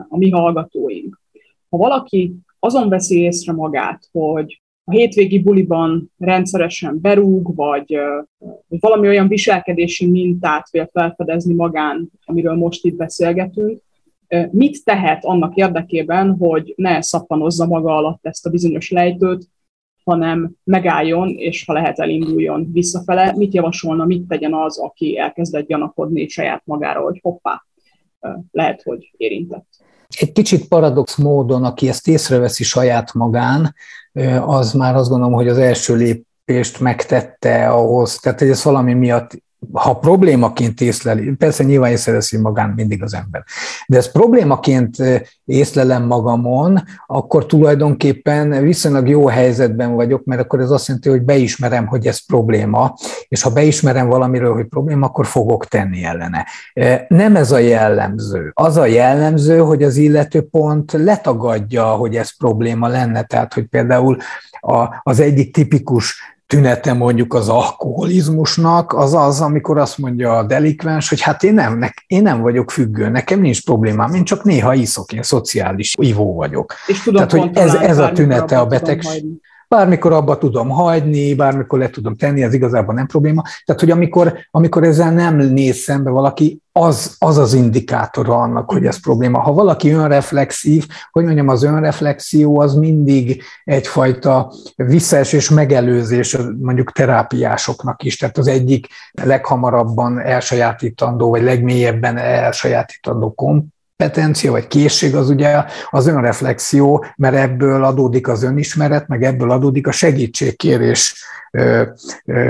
a 0.08 0.16
mi 0.16 0.30
hallgatóink. 0.30 1.20
Ha 1.68 1.76
valaki 1.76 2.34
azon 2.58 2.88
veszi 2.88 3.18
észre 3.18 3.52
magát, 3.52 4.08
hogy 4.12 4.62
a 4.84 4.92
hétvégi 4.92 5.38
buliban 5.38 6.12
rendszeresen 6.18 7.00
berúg, 7.00 7.54
vagy, 7.54 7.98
vagy 8.68 8.80
valami 8.80 9.08
olyan 9.08 9.28
viselkedési 9.28 10.06
mintát 10.06 10.70
vél 10.70 10.88
felfedezni 10.92 11.54
magán, 11.54 12.10
amiről 12.24 12.54
most 12.54 12.84
itt 12.84 12.96
beszélgetünk, 12.96 13.82
mit 14.50 14.84
tehet 14.84 15.24
annak 15.24 15.54
érdekében, 15.54 16.36
hogy 16.38 16.72
ne 16.76 17.02
szappanozza 17.02 17.66
maga 17.66 17.96
alatt 17.96 18.26
ezt 18.26 18.46
a 18.46 18.50
bizonyos 18.50 18.90
lejtőt, 18.90 19.48
hanem 20.04 20.52
megálljon, 20.64 21.28
és 21.28 21.64
ha 21.64 21.72
lehet 21.72 21.98
elinduljon 21.98 22.68
visszafele. 22.72 23.32
Mit 23.36 23.54
javasolna, 23.54 24.04
mit 24.04 24.28
tegyen 24.28 24.54
az, 24.54 24.78
aki 24.78 25.18
elkezdett 25.18 25.66
gyanakodni 25.66 26.28
saját 26.28 26.62
magára, 26.64 27.00
hogy 27.00 27.18
hoppá, 27.22 27.64
lehet, 28.50 28.82
hogy 28.82 29.10
érintett. 29.16 29.66
egy 30.20 30.32
kicsit 30.32 30.68
paradox 30.68 31.16
módon, 31.16 31.64
aki 31.64 31.88
ezt 31.88 32.08
észreveszi 32.08 32.64
saját 32.64 33.14
magán, 33.14 33.74
az 34.40 34.72
már 34.72 34.94
azt 34.94 35.08
gondolom, 35.08 35.34
hogy 35.34 35.48
az 35.48 35.58
első 35.58 35.96
lépést 35.96 36.80
megtette 36.80 37.70
ahhoz, 37.70 38.16
tehát 38.16 38.38
hogy 38.38 38.48
ez 38.48 38.64
valami 38.64 38.94
miatt 38.94 39.42
ha 39.72 39.98
problémaként 39.98 40.80
észleli, 40.80 41.32
persze 41.32 41.64
nyilván 41.64 41.90
észreveszi 41.90 42.36
magán 42.36 42.72
mindig 42.76 43.02
az 43.02 43.14
ember, 43.14 43.44
de 43.86 43.96
ezt 43.96 44.12
problémaként 44.12 44.96
észlelem 45.44 46.06
magamon, 46.06 46.82
akkor 47.06 47.46
tulajdonképpen 47.46 48.62
viszonylag 48.62 49.08
jó 49.08 49.26
helyzetben 49.26 49.94
vagyok, 49.94 50.24
mert 50.24 50.40
akkor 50.40 50.60
ez 50.60 50.70
azt 50.70 50.86
jelenti, 50.86 51.08
hogy 51.08 51.22
beismerem, 51.22 51.86
hogy 51.86 52.06
ez 52.06 52.26
probléma, 52.26 52.94
és 53.28 53.42
ha 53.42 53.50
beismerem 53.50 54.08
valamiről, 54.08 54.54
hogy 54.54 54.66
probléma, 54.66 55.06
akkor 55.06 55.26
fogok 55.26 55.66
tenni 55.66 56.04
ellene. 56.04 56.46
Nem 57.08 57.36
ez 57.36 57.52
a 57.52 57.58
jellemző. 57.58 58.50
Az 58.54 58.76
a 58.76 58.86
jellemző, 58.86 59.58
hogy 59.58 59.82
az 59.82 59.96
illető 59.96 60.42
pont 60.42 60.92
letagadja, 60.92 61.84
hogy 61.84 62.16
ez 62.16 62.36
probléma 62.36 62.88
lenne, 62.88 63.22
tehát 63.22 63.54
hogy 63.54 63.64
például 63.64 64.16
az 65.02 65.20
egyik 65.20 65.54
tipikus 65.54 66.38
tünete 66.50 66.92
mondjuk 66.92 67.34
az 67.34 67.48
alkoholizmusnak, 67.48 68.92
az 68.92 69.14
az, 69.14 69.40
amikor 69.40 69.78
azt 69.78 69.98
mondja 69.98 70.36
a 70.36 70.42
delikvens, 70.42 71.08
hogy 71.08 71.20
hát 71.20 71.42
én 71.42 71.54
nem, 71.54 71.84
én 72.06 72.22
nem 72.22 72.40
vagyok 72.40 72.70
függő, 72.70 73.08
nekem 73.08 73.40
nincs 73.40 73.64
problémám, 73.64 74.14
én 74.14 74.24
csak 74.24 74.44
néha 74.44 74.74
iszok, 74.74 75.12
én 75.12 75.22
szociális 75.22 75.94
ivó 75.98 76.34
vagyok. 76.34 76.74
És 76.86 77.02
tudom 77.02 77.28
Tehát, 77.28 77.44
hogy 77.44 77.56
ez, 77.56 77.74
ez 77.74 77.98
a 77.98 78.12
tünete 78.12 78.58
a 78.58 78.66
betegség. 78.66 79.24
Bármikor 79.74 80.12
abba 80.12 80.38
tudom 80.38 80.68
hagyni, 80.68 81.34
bármikor 81.34 81.78
le 81.78 81.90
tudom 81.90 82.16
tenni, 82.16 82.42
ez 82.42 82.54
igazából 82.54 82.94
nem 82.94 83.06
probléma. 83.06 83.42
Tehát, 83.64 83.80
hogy 83.80 83.90
amikor, 83.90 84.38
amikor 84.50 84.84
ezzel 84.84 85.12
nem 85.12 85.36
néz 85.36 85.76
szembe 85.76 86.10
valaki, 86.10 86.62
az, 86.72 87.16
az 87.18 87.38
az 87.38 87.54
indikátora 87.54 88.34
annak, 88.34 88.70
hogy 88.70 88.86
ez 88.86 89.00
probléma. 89.00 89.38
Ha 89.38 89.52
valaki 89.52 89.90
önreflexív, 89.90 90.86
hogy 91.10 91.24
mondjam, 91.24 91.48
az 91.48 91.62
önreflexió 91.62 92.60
az 92.60 92.74
mindig 92.74 93.42
egyfajta 93.64 94.52
visszaesés 94.76 95.50
megelőzés 95.50 96.36
mondjuk 96.60 96.92
terápiásoknak 96.92 98.02
is. 98.02 98.16
Tehát 98.16 98.38
az 98.38 98.46
egyik 98.46 98.86
leghamarabban 99.12 100.20
elsajátítandó, 100.20 101.30
vagy 101.30 101.42
legmélyebben 101.42 102.16
elsajátítandó 102.16 103.32
kompetencia 104.00 104.50
vagy 104.50 104.66
készség 104.66 105.14
az 105.14 105.28
ugye 105.28 105.64
az 105.90 106.06
önreflexió, 106.06 107.04
mert 107.16 107.34
ebből 107.36 107.84
adódik 107.84 108.28
az 108.28 108.42
önismeret, 108.42 109.08
meg 109.08 109.22
ebből 109.22 109.50
adódik 109.50 109.86
a 109.86 109.92
segítségkérés 109.92 111.14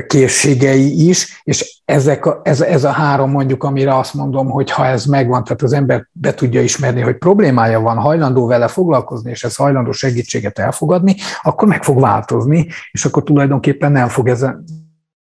készségei 0.07 1.09
is, 1.09 1.43
és 1.45 1.81
ezek 1.85 2.27
a, 2.27 2.41
ez, 2.45 2.61
ez 2.61 2.85
a 2.85 2.91
három 2.91 3.31
mondjuk, 3.31 3.65
amire 3.65 3.99
azt 3.99 4.15
mondom, 4.15 4.51
hogy 4.51 4.71
ha 4.71 4.87
ez 4.87 5.05
megvan, 5.05 5.45
tehát 5.45 5.63
az 5.63 5.73
ember 5.73 6.07
be 6.13 6.35
tudja 6.35 6.63
ismerni, 6.63 7.01
hogy 7.01 7.17
problémája 7.17 7.81
van, 7.81 7.97
hajlandó 7.97 8.47
vele 8.47 8.69
foglalkozni, 8.69 9.31
és 9.31 9.45
ez 9.45 9.57
hajlandó 9.57 9.93
segítséget 9.93 10.59
elfogadni, 10.59 11.15
akkor 11.43 11.69
meg 11.69 11.85
fog 11.85 12.01
változni, 12.01 12.67
és 12.91 13.05
akkor 13.05 13.23
tulajdonképpen 13.23 13.93
nem 13.93 14.09
fog 14.09 14.29
ezen 14.29 14.65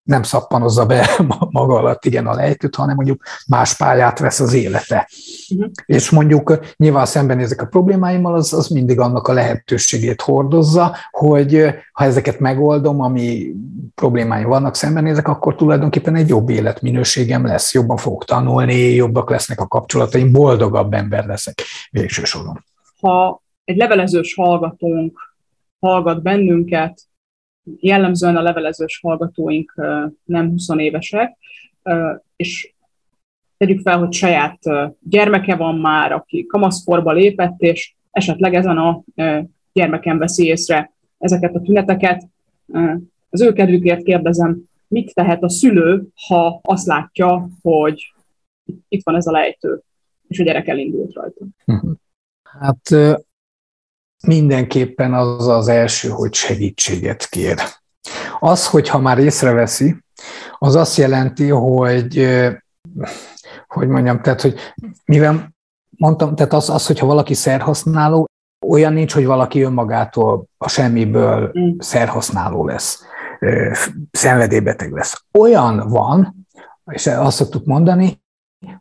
nem 0.04 0.24
szappanozza 0.24 0.86
be 0.86 1.10
maga 1.50 1.76
alatt 1.76 2.06
igen 2.06 2.28
a 2.28 2.34
lejtőt, 2.34 2.76
hanem 2.76 2.96
mondjuk 2.96 3.24
más 3.48 3.78
pályát 3.78 4.20
vesz 4.20 4.40
az 4.40 4.54
élete. 4.54 5.10
Uh-huh. 5.54 5.72
És 5.86 6.10
mondjuk 6.10 6.60
nyilván 6.78 7.06
szembenézek 7.06 7.62
a 7.62 7.66
problémáimmal, 7.66 8.36
az, 8.36 8.54
az 8.54 8.68
mindig 8.68 9.00
annak 9.00 9.28
a 9.28 9.34
lehetőségét 9.34 10.22
hordozza, 10.22 10.96
hogy 11.12 11.74
ha 11.92 12.04
ezeket 12.04 12.40
megoldom, 12.40 13.02
ami 13.02 13.54
problémáim 13.96 14.48
vannak, 14.48 14.76
szembenézek, 14.76 15.28
akkor 15.28 15.56
tulajdonképpen 15.56 16.16
egy 16.16 16.30
jobb 16.30 16.50
életminőségem 16.50 17.46
lesz, 17.46 17.74
jobban 17.74 17.98
fogok 17.98 18.26
tanulni, 18.26 18.94
jobbak 18.94 19.30
lesznek 19.30 19.60
a 19.60 19.68
kapcsolataim, 19.68 20.32
boldogabb 20.32 20.94
ember 20.94 21.26
leszek 21.26 21.62
végső 21.92 22.24
soron. 22.24 22.66
Ha 23.00 23.42
egy 23.64 23.78
levelezős 23.78 24.34
hallgatónk 24.34 25.20
hallgat 25.80 26.22
bennünket, 26.22 27.02
jellemzően 27.64 28.36
a 28.36 28.42
levelezős 28.42 29.00
hallgatóink 29.04 29.74
nem 30.24 30.50
20 30.50 30.70
évesek, 30.76 31.38
és 32.36 32.74
tegyük 33.58 33.82
fel, 33.82 34.00
hogy 34.00 34.14
saját 34.14 34.60
gyermeke 35.00 35.56
van 35.56 35.78
már, 35.78 36.12
aki 36.12 36.46
kamaszkorba 36.46 37.12
lépett, 37.12 37.60
és 37.60 37.96
esetleg 38.12 38.54
ezen 38.54 38.78
a 38.78 39.04
gyermeken 39.74 40.18
veszi 40.18 40.46
észre 40.46 40.94
ezeket 41.18 41.56
a 41.56 41.62
tüneteket. 41.62 42.28
Az 43.30 43.42
ő 43.42 43.54
kedvükért 43.54 44.04
kérdezem, 44.04 44.70
mit 44.88 45.14
tehet 45.14 45.44
a 45.44 45.50
szülő, 45.50 46.08
ha 46.28 46.60
azt 46.64 46.88
látja, 46.88 47.50
hogy 47.62 48.14
itt 48.88 49.04
van 49.04 49.16
ez 49.16 49.28
a 49.28 49.32
lejtő, 49.32 49.82
és 50.28 50.40
a 50.40 50.44
gyerek 50.44 50.68
elindult 50.68 51.14
rajta? 51.14 51.46
Hát 52.44 52.90
mindenképpen 54.28 55.14
az 55.14 55.48
az 55.48 55.68
első, 55.68 56.10
hogy 56.10 56.34
segítséget 56.34 57.30
kér. 57.30 57.60
Az, 58.40 58.68
hogyha 58.68 59.00
már 59.00 59.18
észreveszi, 59.18 60.04
az 60.58 60.76
azt 60.76 60.98
jelenti, 60.98 61.50
hogy 61.50 62.28
hogy 63.68 63.88
mondjam, 63.88 64.22
tehát, 64.22 64.42
hogy 64.42 64.56
mivel 65.06 65.54
mondtam, 65.98 66.36
tehát 66.36 66.54
az, 66.54 66.70
az 66.70 66.88
hogyha 66.88 67.06
valaki 67.06 67.34
szerhasználó, 67.34 68.26
olyan 68.68 68.94
nincs, 68.94 69.14
hogy 69.14 69.26
valaki 69.26 69.62
önmagától 69.62 70.46
a 70.58 70.70
semmiből 70.70 71.52
mm. 71.60 71.72
szerhasználó 71.80 72.66
lesz, 72.66 73.04
szenvedélybeteg 74.12 74.92
lesz. 74.92 75.24
Olyan 75.38 75.88
van, 75.90 76.48
és 76.92 77.08
azt 77.08 77.36
szoktuk 77.38 77.66
mondani, 77.66 78.21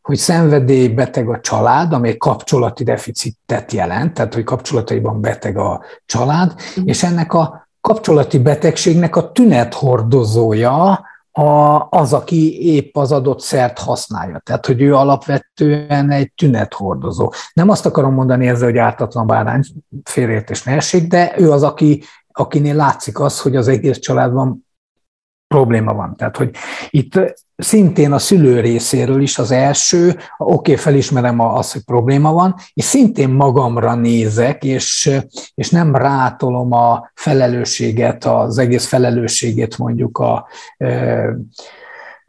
hogy 0.03 0.16
szenvedélybeteg 0.16 1.29
a 1.29 1.40
család, 1.40 1.93
ami 1.93 2.09
egy 2.09 2.16
kapcsolati 2.16 2.85
deficitet 2.85 3.73
jelent, 3.73 4.14
tehát 4.14 4.35
hogy 4.35 4.45
kapcsolataiban 4.45 5.21
beteg 5.21 5.59
a 5.59 5.83
család, 6.07 6.55
mm. 6.81 6.83
és 6.85 7.03
ennek 7.03 7.33
a 7.33 7.69
kapcsolati 7.81 8.38
betegségnek 8.38 9.16
a 9.16 9.33
tünethordozója 9.33 11.09
a, 11.33 11.87
az, 11.90 12.12
aki 12.12 12.75
épp 12.75 12.97
az 12.97 13.12
adott 13.12 13.40
szert 13.40 13.79
használja. 13.79 14.40
Tehát, 14.45 14.66
hogy 14.66 14.83
ő 14.83 14.95
alapvetően 14.95 16.11
egy 16.11 16.33
tünethordozó. 16.33 17.33
Nem 17.53 17.69
azt 17.69 17.87
akarom 17.87 18.14
mondani 18.14 18.49
ezzel, 18.49 18.69
hogy 18.69 18.79
ártatlan 18.79 19.27
bárány 19.27 19.62
félreértés 20.05 20.62
ne 20.62 20.73
essék, 20.73 21.07
de 21.09 21.35
ő 21.38 21.51
az, 21.51 21.62
aki, 21.62 22.03
akinél 22.33 22.75
látszik 22.75 23.21
az, 23.21 23.40
hogy 23.40 23.57
az 23.57 23.69
egész 23.69 23.99
családban 23.99 24.66
probléma 25.54 25.94
van. 25.94 26.16
Tehát, 26.16 26.36
hogy 26.36 26.50
itt 26.90 27.20
szintén 27.56 28.12
a 28.12 28.18
szülő 28.18 28.60
részéről 28.60 29.20
is 29.20 29.38
az 29.38 29.50
első, 29.50 30.08
oké, 30.08 30.22
okay, 30.38 30.76
felismerem 30.76 31.40
azt, 31.40 31.72
hogy 31.72 31.82
probléma 31.82 32.32
van, 32.32 32.54
és 32.74 32.84
szintén 32.84 33.28
magamra 33.28 33.94
nézek, 33.94 34.64
és, 34.64 35.10
és 35.54 35.70
nem 35.70 35.96
rátolom 35.96 36.72
a 36.72 37.10
felelősséget, 37.14 38.24
az 38.24 38.58
egész 38.58 38.86
felelősségét 38.86 39.78
mondjuk 39.78 40.18
a, 40.18 40.48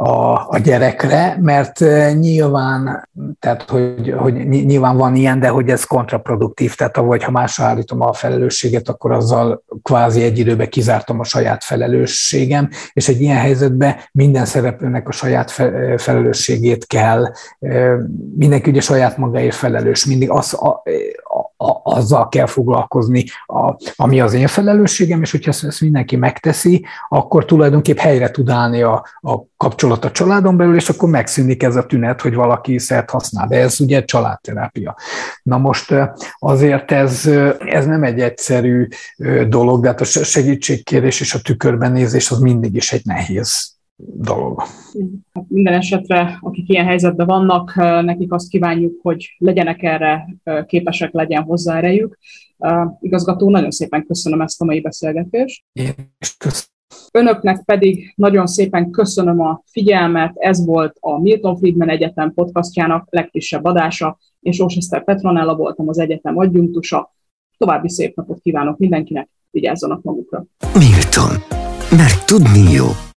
a, 0.04 0.48
a 0.50 0.58
gyerekre, 0.64 1.38
mert 1.42 1.80
nyilván, 2.20 3.10
tehát 3.40 3.70
hogy, 3.70 4.14
hogy 4.18 4.48
nyilván 4.48 4.98
van 4.98 5.16
ilyen, 5.16 5.40
de 5.40 5.48
hogy 5.48 5.70
ez 5.70 5.84
kontraproduktív, 5.84 6.76
tehát 6.76 6.98
ahogy 6.98 7.24
ha 7.24 7.32
másra 7.32 7.66
állítom 7.66 8.02
a 8.02 8.14
felelősséget, 8.14 8.90
akkor 8.90 9.12
azzal 9.12 9.64
kvázi 9.82 10.24
egy 10.24 10.38
időben 10.38 10.70
kizártam 10.70 11.20
a 11.20 11.24
saját 11.24 11.64
felelősségem, 11.64 12.70
és 12.94 13.08
egy 13.08 13.22
ilyen 13.22 13.38
helyzetben 13.38 13.96
minden 14.12 14.46
szereplőnek 14.46 15.08
a 15.08 15.12
saját 15.12 15.52
felelősségét 15.98 16.88
kell, 16.88 17.32
mindenki 18.38 18.70
ugye 18.70 18.82
saját 18.82 19.18
magáért 19.18 19.56
felelős, 19.56 20.06
mindig 20.06 20.30
az, 20.30 20.60
a, 21.62 21.82
azzal 21.84 22.30
kell 22.30 22.46
foglalkozni, 22.46 23.24
a, 23.46 23.76
ami 23.96 24.22
az 24.22 24.34
én 24.34 24.48
felelősségem, 24.48 25.22
és 25.22 25.32
hogyha 25.32 25.50
ezt, 25.52 25.64
ezt 25.64 25.82
mindenki 25.82 26.16
megteszi, 26.16 26.86
akkor 27.10 27.46
tulajdonképp 27.46 27.98
helyre 27.98 28.32
tud 28.32 28.50
állni 28.50 28.82
a, 28.82 29.06
a 29.22 29.40
kapcsolat 29.58 30.06
a 30.06 30.12
családon 30.12 30.58
belül, 30.58 30.76
és 30.76 30.90
akkor 30.90 31.10
megszűnik 31.10 31.64
ez 31.64 31.76
a 31.76 31.86
tünet, 31.86 32.22
hogy 32.22 32.36
valaki 32.36 32.80
szert 32.80 33.10
használ. 33.10 33.48
De 33.48 33.58
ez 33.58 33.80
ugye 33.80 34.04
családterápia. 34.04 34.96
Na 35.44 35.58
most 35.58 35.94
azért 36.38 36.92
ez, 36.92 37.26
ez 37.60 37.86
nem 37.86 38.04
egy 38.04 38.20
egyszerű 38.20 38.88
dolog, 39.48 39.82
de 39.82 39.88
hát 39.88 40.02
a 40.02 40.06
segítségkérés 40.06 41.20
és 41.20 41.34
a 41.34 41.42
tükörben 41.42 41.92
nézés 41.92 42.32
az 42.32 42.40
mindig 42.40 42.76
is 42.76 42.92
egy 42.92 43.06
nehéz 43.06 43.80
dolog. 44.14 44.60
Hát 45.34 45.46
minden 45.48 45.74
esetre, 45.74 46.38
akik 46.42 46.70
ilyen 46.70 46.86
helyzetben 46.86 47.28
vannak, 47.28 47.76
nekik 48.04 48.34
azt 48.34 48.50
kívánjuk, 48.50 49.00
hogy 49.02 49.36
legyenek 49.38 49.84
erre 49.84 50.36
képesek, 50.66 51.12
legyen 51.14 51.44
hozzá 51.44 51.78
erejük. 51.78 52.18
Igazgató, 53.00 53.50
nagyon 53.50 53.72
szépen 53.72 54.06
köszönöm 54.06 54.42
ezt 54.42 54.62
a 54.62 54.66
mai 54.66 54.82
beszélgetést. 54.82 55.64
Én 55.74 55.94
köszönöm. 56.38 56.70
Önöknek 57.12 57.64
pedig 57.66 58.14
nagyon 58.16 58.48
szépen 58.48 58.92
köszönöm 58.92 59.42
a 59.42 59.62
figyelmet. 59.66 60.34
Ez 60.36 60.66
volt 60.66 60.98
a 61.00 61.20
Milton 61.20 61.58
Friedman 61.58 61.90
Egyetem 61.90 62.34
podcastjának 62.34 63.08
legfrissebb 63.10 63.66
adása. 63.66 64.18
Én 64.40 64.52
Sós 64.52 64.76
Eszter 64.76 65.04
Petronella 65.04 65.56
voltam 65.56 65.88
az 65.88 66.00
egyetem 66.00 66.38
adjunktusa. 66.38 67.16
További 67.58 67.90
szép 67.90 68.16
napot 68.16 68.40
kívánok 68.42 68.78
mindenkinek, 68.78 69.30
vigyázzanak 69.50 70.02
magukra. 70.04 70.46
Milton. 70.74 71.60
Mert 71.98 72.26
tudni 72.26 72.72
jó. 72.72 72.86